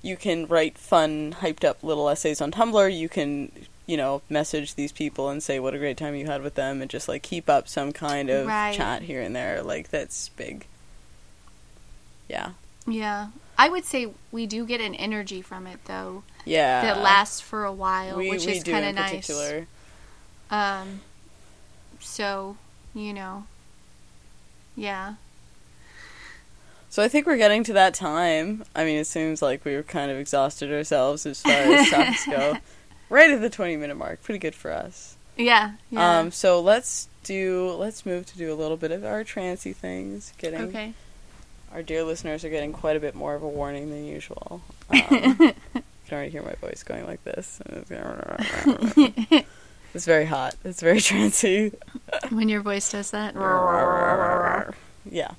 You 0.00 0.16
can 0.16 0.46
write 0.46 0.78
fun, 0.78 1.36
hyped 1.40 1.64
up 1.64 1.82
little 1.82 2.08
essays 2.08 2.40
on 2.40 2.52
Tumblr. 2.52 2.96
You 2.96 3.08
can, 3.08 3.50
you 3.86 3.96
know, 3.96 4.20
message 4.28 4.74
these 4.74 4.92
people 4.92 5.28
and 5.30 5.42
say 5.42 5.58
what 5.58 5.74
a 5.74 5.78
great 5.78 5.96
time 5.96 6.14
you 6.14 6.26
had 6.26 6.42
with 6.42 6.54
them, 6.54 6.80
and 6.82 6.90
just 6.90 7.08
like 7.08 7.22
keep 7.22 7.48
up 7.48 7.68
some 7.68 7.92
kind 7.92 8.30
of 8.30 8.46
Right. 8.46 8.74
chat 8.74 9.02
here 9.02 9.20
and 9.22 9.34
there. 9.34 9.62
Like 9.62 9.88
that's 9.88 10.28
big. 10.30 10.66
Yeah, 12.28 12.50
yeah. 12.86 13.28
I 13.56 13.68
would 13.68 13.84
say 13.84 14.08
we 14.32 14.46
do 14.46 14.66
get 14.66 14.80
an 14.80 14.94
energy 14.94 15.42
from 15.42 15.66
it 15.66 15.78
though 15.86 16.22
yeah. 16.44 16.82
that 16.82 17.00
lasts 17.02 17.40
for 17.40 17.64
a 17.64 17.72
while, 17.72 18.16
we, 18.16 18.30
which 18.30 18.46
we 18.46 18.52
is 18.52 18.64
kind 18.64 18.84
of 18.84 18.94
nice. 18.94 19.10
particular. 19.10 19.66
Um, 20.50 21.00
so 22.00 22.56
you 22.94 23.12
know, 23.12 23.44
yeah, 24.76 25.14
So 26.90 27.02
I 27.02 27.08
think 27.08 27.26
we're 27.26 27.36
getting 27.36 27.64
to 27.64 27.72
that 27.72 27.92
time. 27.94 28.64
I 28.74 28.84
mean, 28.84 28.98
it 28.98 29.06
seems 29.06 29.42
like 29.42 29.64
we've 29.64 29.86
kind 29.86 30.10
of 30.12 30.18
exhausted 30.18 30.72
ourselves 30.72 31.26
as 31.26 31.42
far 31.42 31.52
as 31.52 31.90
topics 31.90 32.26
go. 32.26 32.56
Right 33.08 33.30
at 33.30 33.40
the 33.40 33.50
twenty 33.50 33.76
minute 33.76 33.96
mark, 33.96 34.22
pretty 34.22 34.38
good 34.38 34.54
for 34.54 34.72
us. 34.72 35.16
yeah, 35.36 35.72
yeah. 35.90 36.18
Um, 36.18 36.30
so 36.30 36.60
let's 36.60 37.08
do 37.24 37.70
let's 37.78 38.06
move 38.06 38.26
to 38.26 38.38
do 38.38 38.52
a 38.52 38.54
little 38.54 38.76
bit 38.76 38.92
of 38.92 39.04
our 39.04 39.24
trancy 39.24 39.72
things. 39.72 40.32
Getting 40.38 40.60
okay. 40.62 40.94
Our 41.74 41.82
dear 41.82 42.04
listeners 42.04 42.44
are 42.44 42.50
getting 42.50 42.72
quite 42.72 42.96
a 42.96 43.00
bit 43.00 43.16
more 43.16 43.34
of 43.34 43.42
a 43.42 43.48
warning 43.48 43.90
than 43.90 44.04
usual. 44.04 44.62
Um, 44.90 45.00
you 45.10 45.54
can 46.06 46.12
already 46.12 46.30
hear 46.30 46.42
my 46.42 46.54
voice 46.54 46.84
going 46.84 47.04
like 47.04 47.22
this. 47.24 47.60
It's 49.94 50.06
very 50.06 50.24
hot. 50.24 50.56
It's 50.64 50.80
very 50.80 51.00
trancy. 51.00 51.72
when 52.30 52.48
your 52.48 52.62
voice 52.62 52.90
does 52.90 53.12
that. 53.12 53.36
yeah. 55.08 55.34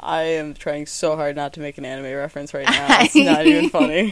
I 0.00 0.22
am 0.22 0.54
trying 0.54 0.86
so 0.86 1.14
hard 1.14 1.36
not 1.36 1.52
to 1.52 1.60
make 1.60 1.78
an 1.78 1.84
anime 1.84 2.12
reference 2.16 2.52
right 2.52 2.68
now. 2.68 3.02
It's 3.02 3.14
not 3.14 3.46
even 3.46 3.70
funny. 3.70 4.08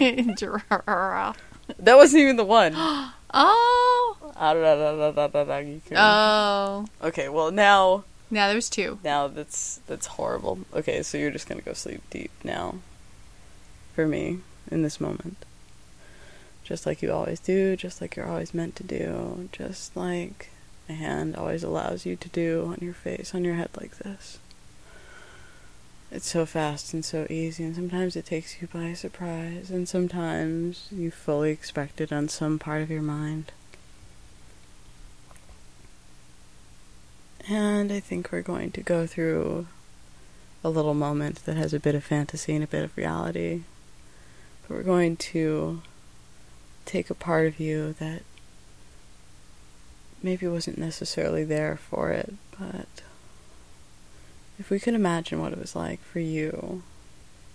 That 1.81 1.97
wasn't 1.97 2.23
even 2.23 2.37
the 2.37 2.45
one. 2.45 2.73
oh, 2.77 4.17
oh. 5.97 6.87
Okay, 7.03 7.29
well 7.29 7.51
now 7.51 8.05
Now 8.31 8.49
there's 8.49 8.71
two. 8.71 8.99
now 9.05 9.29
that's 9.29 9.81
that's 9.87 10.07
horrible. 10.07 10.61
Okay, 10.75 11.03
so 11.03 11.19
you're 11.19 11.31
just 11.31 11.49
gonna 11.49 11.61
go 11.63 11.73
sleep 11.73 12.03
deep 12.11 12.31
now. 12.43 12.77
For 13.95 14.07
me, 14.07 14.41
in 14.71 14.83
this 14.83 15.01
moment. 15.01 15.45
Just 16.65 16.87
like 16.87 17.03
you 17.03 17.13
always 17.13 17.41
do, 17.41 17.77
just 17.77 18.01
like 18.01 18.17
you're 18.17 18.27
always 18.27 18.55
meant 18.55 18.75
to 18.77 18.85
do, 18.85 19.49
just 19.53 19.97
like 19.97 20.51
my 20.89 20.95
hand 20.95 21.37
always 21.37 21.63
allows 21.63 22.07
you 22.07 22.17
to 22.17 22.29
do 22.31 22.67
on 22.67 22.79
your 22.81 22.95
face, 22.95 23.35
on 23.35 23.45
your 23.45 23.55
head 23.55 23.71
like 23.79 23.99
this. 23.99 24.39
It's 26.11 26.29
so 26.29 26.47
fast 26.47 26.95
and 26.95 27.05
so 27.05 27.27
easy, 27.29 27.65
and 27.65 27.75
sometimes 27.75 28.17
it 28.17 28.27
takes 28.27 28.61
you 28.63 28.69
by 28.69 28.95
surprise, 28.95 29.71
and 29.71 29.89
sometimes 29.89 30.87
you 30.91 31.11
fully 31.11 31.51
expect 31.51 32.01
it 32.01 32.13
on 32.13 32.29
some 32.29 32.59
part 32.59 32.83
of 32.83 32.91
your 32.91 33.03
mind. 33.03 33.53
And 37.49 37.93
I 37.93 38.01
think 38.01 38.33
we're 38.33 38.43
going 38.43 38.71
to 38.73 38.81
go 38.81 39.07
through 39.07 39.67
a 40.63 40.71
little 40.71 40.95
moment 40.95 41.45
that 41.45 41.57
has 41.57 41.75
a 41.75 41.81
bit 41.81 41.95
of 41.95 42.03
fantasy 42.03 42.55
and 42.55 42.65
a 42.65 42.69
bit 42.69 42.85
of 42.85 42.97
reality. 42.97 43.63
But 44.63 44.77
we're 44.77 44.83
going 44.83 45.17
to 45.17 45.83
take 46.87 47.11
a 47.11 47.15
part 47.15 47.47
of 47.47 47.61
you 47.61 47.95
that 47.99 48.23
maybe 50.23 50.47
wasn't 50.47 50.79
necessarily 50.79 51.45
there 51.45 51.77
for 51.77 52.11
it, 52.11 52.33
but 52.59 53.03
if 54.59 54.71
we 54.71 54.81
could 54.81 54.95
imagine 54.95 55.39
what 55.39 55.53
it 55.53 55.59
was 55.59 55.77
like 55.77 56.01
for 56.01 56.21
you, 56.21 56.83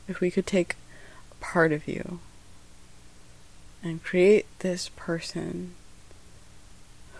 if 0.07 0.19
we 0.19 0.29
could 0.29 0.45
take 0.45 0.75
a 1.31 1.35
part 1.43 1.71
of 1.71 1.87
you 1.87 2.19
and 3.81 4.03
create 4.03 4.45
this 4.59 4.89
person 4.95 5.73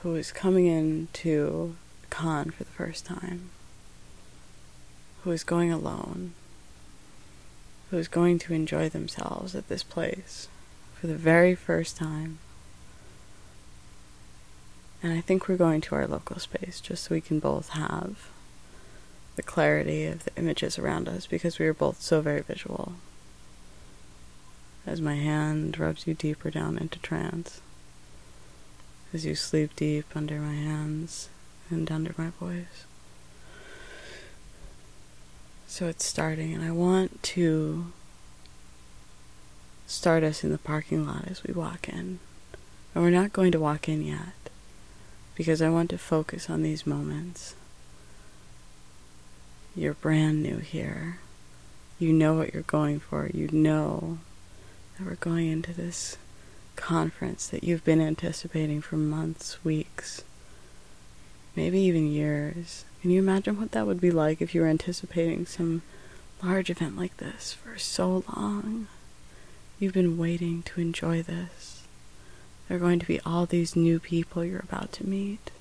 who 0.02 0.16
is 0.16 0.32
coming 0.32 0.68
into 0.68 1.76
con 2.10 2.52
for 2.52 2.64
the 2.64 2.72
first 2.72 3.06
time, 3.06 3.50
who 5.24 5.32
is 5.32 5.44
going 5.44 5.72
alone, 5.72 6.34
who 7.90 7.98
is 7.98 8.08
going 8.08 8.40
to 8.40 8.54
enjoy 8.54 8.90
themselves 8.90 9.56
at 9.56 9.68
this 9.70 9.84
place 9.84 10.48
for 10.96 11.08
the 11.08 11.16
very 11.16 11.56
first 11.56 11.98
time. 11.98 12.40
And 15.02 15.14
I 15.14 15.22
think 15.22 15.48
we're 15.48 15.56
going 15.56 15.82
to 15.82 15.96
our 15.96 16.08
local 16.08 16.40
space 16.40 16.82
just 16.82 17.06
so 17.06 17.16
we 17.16 17.22
can 17.22 17.40
both 17.40 17.70
have 17.70 18.30
the 19.38 19.44
clarity 19.44 20.06
of 20.06 20.26
the 20.26 20.36
images 20.36 20.78
around 20.78 21.08
us 21.08 21.26
because 21.26 21.58
we 21.58 21.66
are 21.66 21.74
both 21.74 22.02
so 22.02 22.20
very 22.20 22.42
visual. 22.42 22.94
As 24.86 25.00
my 25.00 25.16
hand 25.16 25.80
rubs 25.80 26.06
you 26.06 26.14
deeper 26.14 26.52
down 26.52 26.78
into 26.78 27.00
trance, 27.00 27.62
as 29.14 29.26
you 29.26 29.36
sleep 29.36 29.76
deep 29.76 30.06
under 30.16 30.40
my 30.40 30.54
hands 30.54 31.30
and 31.70 31.92
under 31.92 32.14
my 32.18 32.30
voice. 32.30 32.86
So 35.68 35.88
it's 35.88 36.06
starting, 36.06 36.54
and 36.54 36.64
I 36.64 36.72
want 36.72 37.22
to 37.24 37.92
start 39.88 40.24
us 40.24 40.44
in 40.44 40.52
the 40.52 40.58
parking 40.58 41.06
lot 41.06 41.26
as 41.28 41.44
we 41.44 41.54
walk 41.54 41.88
in. 41.88 42.20
And 42.94 43.04
we're 43.04 43.12
not 43.12 43.34
going 43.34 43.52
to 43.52 43.60
walk 43.60 43.88
in 43.88 44.04
yet, 44.04 44.50
because 45.36 45.62
I 45.62 45.70
want 45.70 45.90
to 45.92 45.98
focus 45.98 46.50
on 46.50 46.64
these 46.64 46.88
moments. 46.88 47.56
You're 49.76 49.94
brand 49.94 50.42
new 50.42 50.58
here. 50.58 51.20
You 52.00 52.14
know 52.14 52.34
what 52.34 52.54
you're 52.54 52.64
going 52.64 53.00
for. 53.00 53.30
You 53.34 53.50
know 53.52 54.18
that 54.98 55.06
we're 55.06 55.16
going 55.16 55.48
into 55.48 55.72
this 55.72 56.18
conference 56.76 57.48
that 57.48 57.64
you've 57.64 57.84
been 57.84 58.02
anticipating 58.02 58.82
for 58.82 58.98
months, 58.98 59.64
weeks, 59.64 60.24
maybe 61.60 61.82
even 61.82 62.10
years. 62.10 62.86
Can 63.02 63.12
you 63.12 63.20
imagine 63.20 63.60
what 63.60 63.72
that 63.72 63.86
would 63.86 64.00
be 64.00 64.12
like 64.12 64.42
if 64.42 64.56
you 64.56 64.62
were 64.62 64.68
anticipating 64.68 65.46
some 65.46 65.82
large 66.42 66.70
event 66.70 66.96
like 66.96 67.18
this 67.18 67.52
for 67.52 67.78
so 67.78 68.24
long? 68.34 68.88
You've 69.78 69.94
been 69.94 70.18
waiting 70.18 70.64
to 70.64 70.80
enjoy 70.80 71.22
this. 71.22 71.84
There 72.68 72.78
are 72.78 72.80
going 72.80 73.00
to 73.00 73.06
be 73.06 73.20
all 73.26 73.46
these 73.46 73.76
new 73.76 74.00
people 74.00 74.46
you're 74.46 74.62
about 74.62 74.94
to 74.94 75.10
meet. 75.10 75.52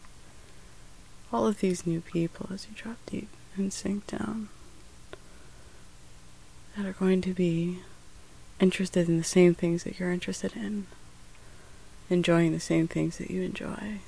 All 1.32 1.48
of 1.48 1.58
these 1.58 1.84
new 1.84 2.00
people 2.00 2.48
as 2.54 2.68
you 2.70 2.76
drop 2.76 2.98
deep 3.06 3.28
and 3.56 3.72
sink 3.72 4.06
down 4.06 4.50
that 6.76 6.86
are 6.86 6.92
going 6.92 7.22
to 7.22 7.34
be 7.34 7.80
interested 8.60 9.08
in 9.08 9.18
the 9.18 9.24
same 9.24 9.52
things 9.52 9.82
that 9.82 9.98
you're 9.98 10.12
interested 10.12 10.54
in, 10.54 10.86
enjoying 12.08 12.52
the 12.52 12.60
same 12.60 12.86
things 12.86 13.18
that 13.18 13.32
you 13.32 13.42
enjoy 13.42 13.98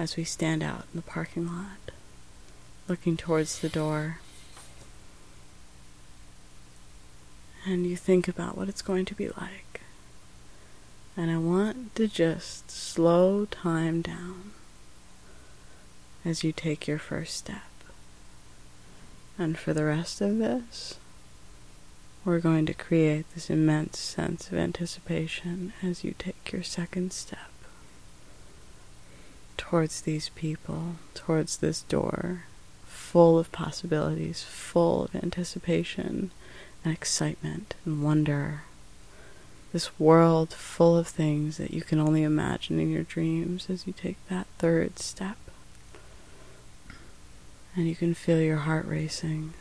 as 0.00 0.16
we 0.16 0.24
stand 0.24 0.62
out 0.62 0.86
in 0.92 0.96
the 0.96 1.02
parking 1.02 1.46
lot, 1.46 1.90
looking 2.88 3.18
towards 3.18 3.58
the 3.58 3.68
door. 3.68 4.20
And 7.66 7.86
you 7.86 7.96
think 7.96 8.26
about 8.26 8.56
what 8.56 8.70
it's 8.70 8.80
going 8.80 9.04
to 9.04 9.14
be 9.14 9.28
like. 9.28 9.82
And 11.18 11.30
I 11.30 11.36
want 11.36 11.94
to 11.96 12.08
just 12.08 12.70
slow 12.70 13.44
time 13.44 14.00
down 14.00 14.52
as 16.24 16.42
you 16.42 16.52
take 16.52 16.88
your 16.88 16.98
first 16.98 17.36
step. 17.36 17.60
And 19.36 19.58
for 19.58 19.74
the 19.74 19.84
rest 19.84 20.22
of 20.22 20.38
this, 20.38 20.94
we're 22.24 22.40
going 22.40 22.64
to 22.64 22.74
create 22.74 23.26
this 23.34 23.50
immense 23.50 23.98
sense 23.98 24.50
of 24.50 24.56
anticipation 24.56 25.74
as 25.82 26.04
you 26.04 26.14
take 26.18 26.52
your 26.52 26.62
second 26.62 27.12
step 27.12 27.50
towards 29.60 30.00
these 30.00 30.30
people, 30.30 30.96
towards 31.12 31.58
this 31.58 31.82
door, 31.82 32.44
full 32.86 33.38
of 33.38 33.52
possibilities, 33.52 34.42
full 34.42 35.04
of 35.04 35.14
anticipation 35.14 36.30
and 36.82 36.94
excitement 36.94 37.74
and 37.84 38.02
wonder. 38.02 38.62
this 39.72 40.00
world 40.00 40.52
full 40.52 40.96
of 40.96 41.06
things 41.06 41.58
that 41.58 41.72
you 41.72 41.82
can 41.82 42.00
only 42.00 42.22
imagine 42.22 42.80
in 42.80 42.90
your 42.90 43.02
dreams 43.02 43.68
as 43.70 43.86
you 43.86 43.92
take 43.92 44.16
that 44.28 44.46
third 44.58 44.98
step. 44.98 45.36
And 47.76 47.86
you 47.86 47.94
can 47.94 48.14
feel 48.14 48.40
your 48.40 48.58
heart 48.58 48.86
racing. 48.86 49.52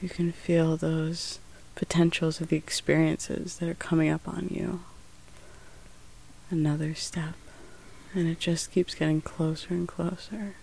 You 0.00 0.08
can 0.08 0.32
feel 0.32 0.76
those 0.76 1.40
potentials 1.74 2.40
of 2.40 2.48
the 2.48 2.56
experiences 2.56 3.58
that 3.58 3.68
are 3.68 3.74
coming 3.74 4.08
up 4.08 4.26
on 4.26 4.48
you. 4.50 4.80
Another 6.50 6.94
step. 6.94 7.34
And 8.14 8.28
it 8.28 8.38
just 8.40 8.72
keeps 8.72 8.94
getting 8.94 9.20
closer 9.20 9.74
and 9.74 9.86
closer. 9.86 10.54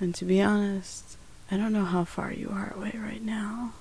And 0.00 0.14
to 0.14 0.24
be 0.24 0.40
honest, 0.40 1.16
I 1.50 1.56
don't 1.56 1.72
know 1.72 1.84
how 1.84 2.04
far 2.04 2.32
you 2.32 2.50
are 2.50 2.72
away 2.76 2.94
right 2.94 3.22
now. 3.22 3.72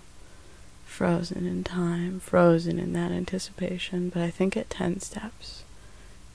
Frozen 0.86 1.46
in 1.46 1.64
time, 1.64 2.20
frozen 2.20 2.80
in 2.80 2.94
that 2.94 3.12
anticipation, 3.12 4.10
but 4.10 4.22
I 4.22 4.30
think 4.30 4.56
at 4.56 4.70
10 4.70 5.00
steps, 5.02 5.64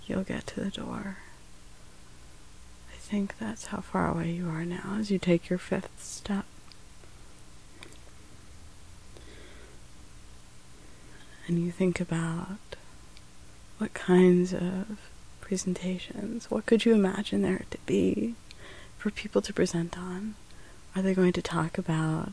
you'll 0.07 0.25
get 0.25 0.47
to 0.49 0.61
the 0.61 0.71
door. 0.71 1.19
I 2.93 2.97
think 2.99 3.39
that's 3.39 3.67
how 3.67 3.79
far 3.81 4.09
away 4.11 4.31
you 4.33 4.49
are 4.49 4.65
now 4.65 4.97
as 4.99 5.11
you 5.11 5.19
take 5.19 5.49
your 5.49 5.59
fifth 5.59 6.03
step. 6.03 6.45
And 11.47 11.59
you 11.59 11.73
think 11.73 12.01
about 12.01 12.59
what 13.81 13.95
kinds 13.95 14.53
of 14.53 14.99
presentations, 15.41 16.51
what 16.51 16.67
could 16.67 16.85
you 16.85 16.95
imagine 16.95 17.41
there 17.41 17.65
to 17.71 17.79
be 17.87 18.35
for 18.99 19.11
people 19.11 19.41
to 19.41 19.55
present 19.55 19.97
on? 19.97 20.35
Are 20.95 21.01
they 21.01 21.15
going 21.15 21.33
to 21.33 21.41
talk 21.41 21.79
about 21.79 22.33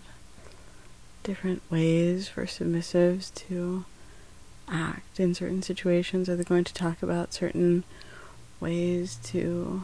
different 1.24 1.62
ways 1.72 2.28
for 2.28 2.46
submissives 2.46 3.34
to 3.48 3.86
act 4.68 5.22
in 5.22 5.34
certain 5.34 5.62
situations? 5.62 6.28
Are 6.28 6.36
they 6.36 6.44
going 6.44 6.66
to 6.66 6.74
talk 6.74 7.02
about 7.02 7.34
certain 7.34 7.86
ways 8.60 9.18
to 9.28 9.84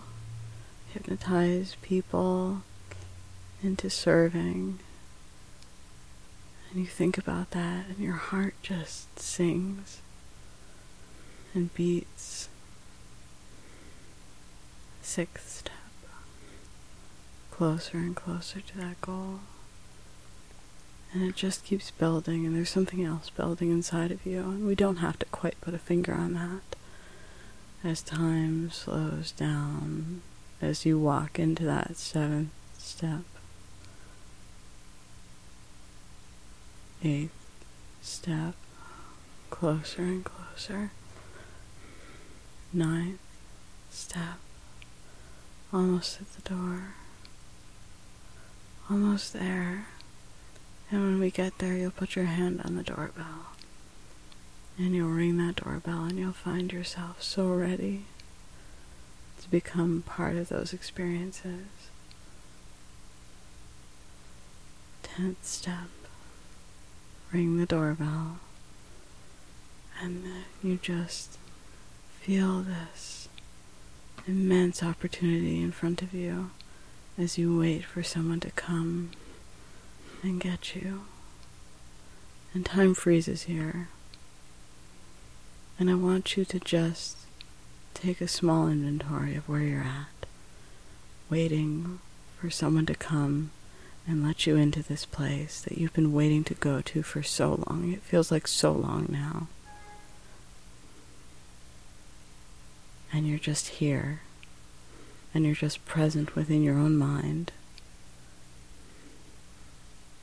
hypnotize 0.92 1.78
people 1.82 2.64
into 3.64 3.90
serving? 3.90 4.80
And 6.70 6.82
you 6.82 6.88
think 6.88 7.18
about 7.18 7.52
that, 7.52 7.86
and 7.88 8.00
your 8.00 8.16
heart 8.16 8.56
just 8.62 9.18
sings 9.18 10.02
and 11.54 11.74
beats. 11.74 12.50
Sixth 15.02 15.50
step 15.50 15.74
closer 17.54 17.98
and 17.98 18.16
closer 18.16 18.62
to 18.62 18.78
that 18.78 19.00
goal. 19.00 19.40
And 21.14 21.24
it 21.24 21.36
just 21.36 21.64
keeps 21.64 21.92
building, 21.92 22.46
and 22.46 22.56
there's 22.56 22.72
something 22.72 23.04
else 23.04 23.30
building 23.30 23.70
inside 23.70 24.12
of 24.12 24.26
you, 24.26 24.40
and 24.40 24.66
we 24.66 24.74
don't 24.74 24.98
have 24.98 25.20
to 25.20 25.26
quite 25.28 25.62
put 25.62 25.76
a 25.76 25.78
finger 25.78 26.14
on 26.14 26.34
that. 26.34 26.76
As 27.88 28.02
time 28.02 28.72
slows 28.72 29.32
down, 29.32 30.24
as 30.62 30.84
you 30.86 30.98
walk 30.98 31.38
into 31.38 31.64
that 31.66 31.96
seventh 31.96 32.50
step, 32.80 33.22
eighth 37.04 37.32
step, 38.02 38.56
closer 39.52 40.02
and 40.02 40.26
closer, 40.26 40.92
ninth 42.74 43.20
step, 43.90 44.40
almost 45.72 46.20
at 46.22 46.34
the 46.34 46.50
door 46.50 46.94
almost 48.90 49.34
there. 49.34 49.88
And 50.92 51.02
when 51.02 51.20
we 51.20 51.32
get 51.32 51.58
there, 51.58 51.76
you'll 51.76 51.92
put 51.92 52.16
your 52.16 52.26
hand 52.26 52.62
on 52.64 52.76
the 52.76 52.84
doorbell. 52.84 53.48
And 54.78 54.94
you'll 54.96 55.10
ring 55.10 55.38
that 55.38 55.56
doorbell, 55.56 56.04
and 56.06 56.18
you'll 56.18 56.32
find 56.32 56.72
yourself 56.72 57.22
so 57.22 57.48
ready 57.50 58.06
to 59.42 59.50
become 59.50 60.04
part 60.06 60.36
of 60.36 60.50
those 60.50 60.74
experiences. 60.74 61.66
Tenth 65.02 65.46
step 65.46 65.90
ring 67.32 67.58
the 67.58 67.66
doorbell, 67.66 68.38
and 70.00 70.24
you 70.64 70.80
just 70.82 71.38
feel 72.24 72.62
this 72.62 73.28
immense 74.26 74.82
opportunity 74.82 75.62
in 75.62 75.74
front 75.74 76.02
of 76.02 76.14
you 76.14 76.52
as 77.18 77.38
you 77.38 77.60
wait 77.60 77.84
for 77.84 78.02
someone 78.02 78.40
to 78.40 78.50
come 78.52 79.12
and 80.22 80.40
get 80.40 80.74
you. 80.74 81.02
And 82.54 82.66
time 82.66 82.94
freezes 82.94 83.44
here. 83.44 83.90
And 85.78 85.90
I 85.90 85.96
want 85.96 86.38
you 86.38 86.46
to 86.46 86.60
just 86.62 87.18
take 87.94 88.22
a 88.22 88.28
small 88.30 88.70
inventory 88.70 89.36
of 89.36 89.50
where 89.50 89.60
you're 89.60 89.82
at, 89.82 90.26
waiting 91.30 92.00
for 92.40 92.50
someone 92.50 92.86
to 92.86 92.96
come 92.96 93.52
and 94.08 94.26
let 94.26 94.48
you 94.48 94.56
into 94.56 94.82
this 94.82 95.06
place 95.06 95.60
that 95.60 95.78
you've 95.78 95.94
been 95.94 96.14
waiting 96.14 96.46
to 96.46 96.54
go 96.54 96.80
to 96.80 97.04
for 97.04 97.22
so 97.22 97.66
long. 97.68 97.92
It 97.92 98.02
feels 98.02 98.32
like 98.32 98.48
so 98.48 98.72
long 98.72 99.08
now. 99.10 99.48
And 103.14 103.28
you're 103.28 103.38
just 103.38 103.68
here 103.68 104.22
and 105.34 105.46
you're 105.46 105.56
just 105.56 105.86
present 105.86 106.36
within 106.36 106.64
your 106.64 106.78
own 106.78 106.98
mind. 106.98 107.52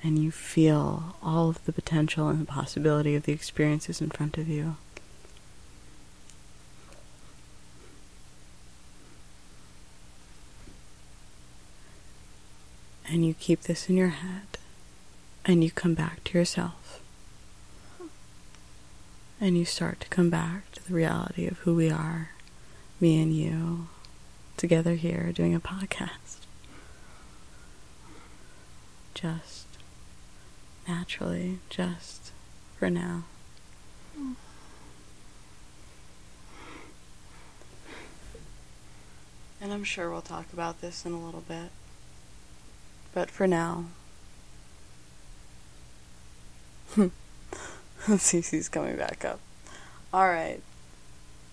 And 0.03 0.19
you 0.19 0.31
feel 0.31 1.17
all 1.23 1.49
of 1.51 1.65
the 1.65 1.73
potential 1.73 2.29
and 2.29 2.41
the 2.41 2.47
possibility 2.47 3.15
of 3.15 3.25
the 3.25 3.33
experiences 3.33 4.01
in 4.01 4.11
front 4.11 4.39
of 4.39 4.49
you. 4.49 4.77
And 13.07 13.27
you 13.27 13.35
keep 13.35 13.63
this 13.63 13.91
in 13.91 13.97
your 13.97 14.09
head, 14.09 14.57
and 15.45 15.65
you 15.65 15.73
come 15.73 15.95
back 15.95 16.23
to 16.25 16.39
yourself. 16.39 17.01
And 19.41 19.59
you 19.59 19.65
start 19.65 19.99
to 20.01 20.09
come 20.09 20.31
back 20.31 20.71
to 20.73 20.87
the 20.87 20.95
reality 20.95 21.49
of 21.49 21.59
who 21.59 21.75
we 21.75 21.91
are, 21.91 22.31
me 23.01 23.21
and 23.21 23.35
you, 23.35 23.89
together 24.57 24.95
here 24.95 25.33
doing 25.33 25.55
a 25.55 25.61
podcast. 25.61 26.37
Just 29.15 29.67
naturally, 30.87 31.59
just 31.69 32.33
for 32.79 32.91
now. 32.91 33.25
And 39.63 39.75
I'm 39.75 39.85
sure 39.85 40.11
we'll 40.11 40.23
talk 40.23 40.47
about 40.53 40.81
this 40.81 41.05
in 41.05 41.13
a 41.13 41.23
little 41.23 41.43
bit. 41.47 41.71
But 43.13 43.31
for 43.31 43.47
now, 43.47 43.87
Cece's 48.07 48.69
coming 48.69 48.97
back 48.97 49.25
up. 49.25 49.39
Alright. 50.15 50.63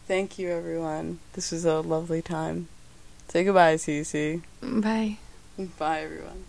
Thank 0.08 0.39
you, 0.39 0.50
everyone. 0.50 1.20
This 1.34 1.52
was 1.52 1.65
a 1.65 1.82
lovely 1.82 2.22
time. 2.22 2.70
Say 3.28 3.43
goodbye, 3.43 3.76
Cece. 3.76 4.41
Bye. 4.62 5.17
Bye, 5.78 6.00
everyone. 6.00 6.46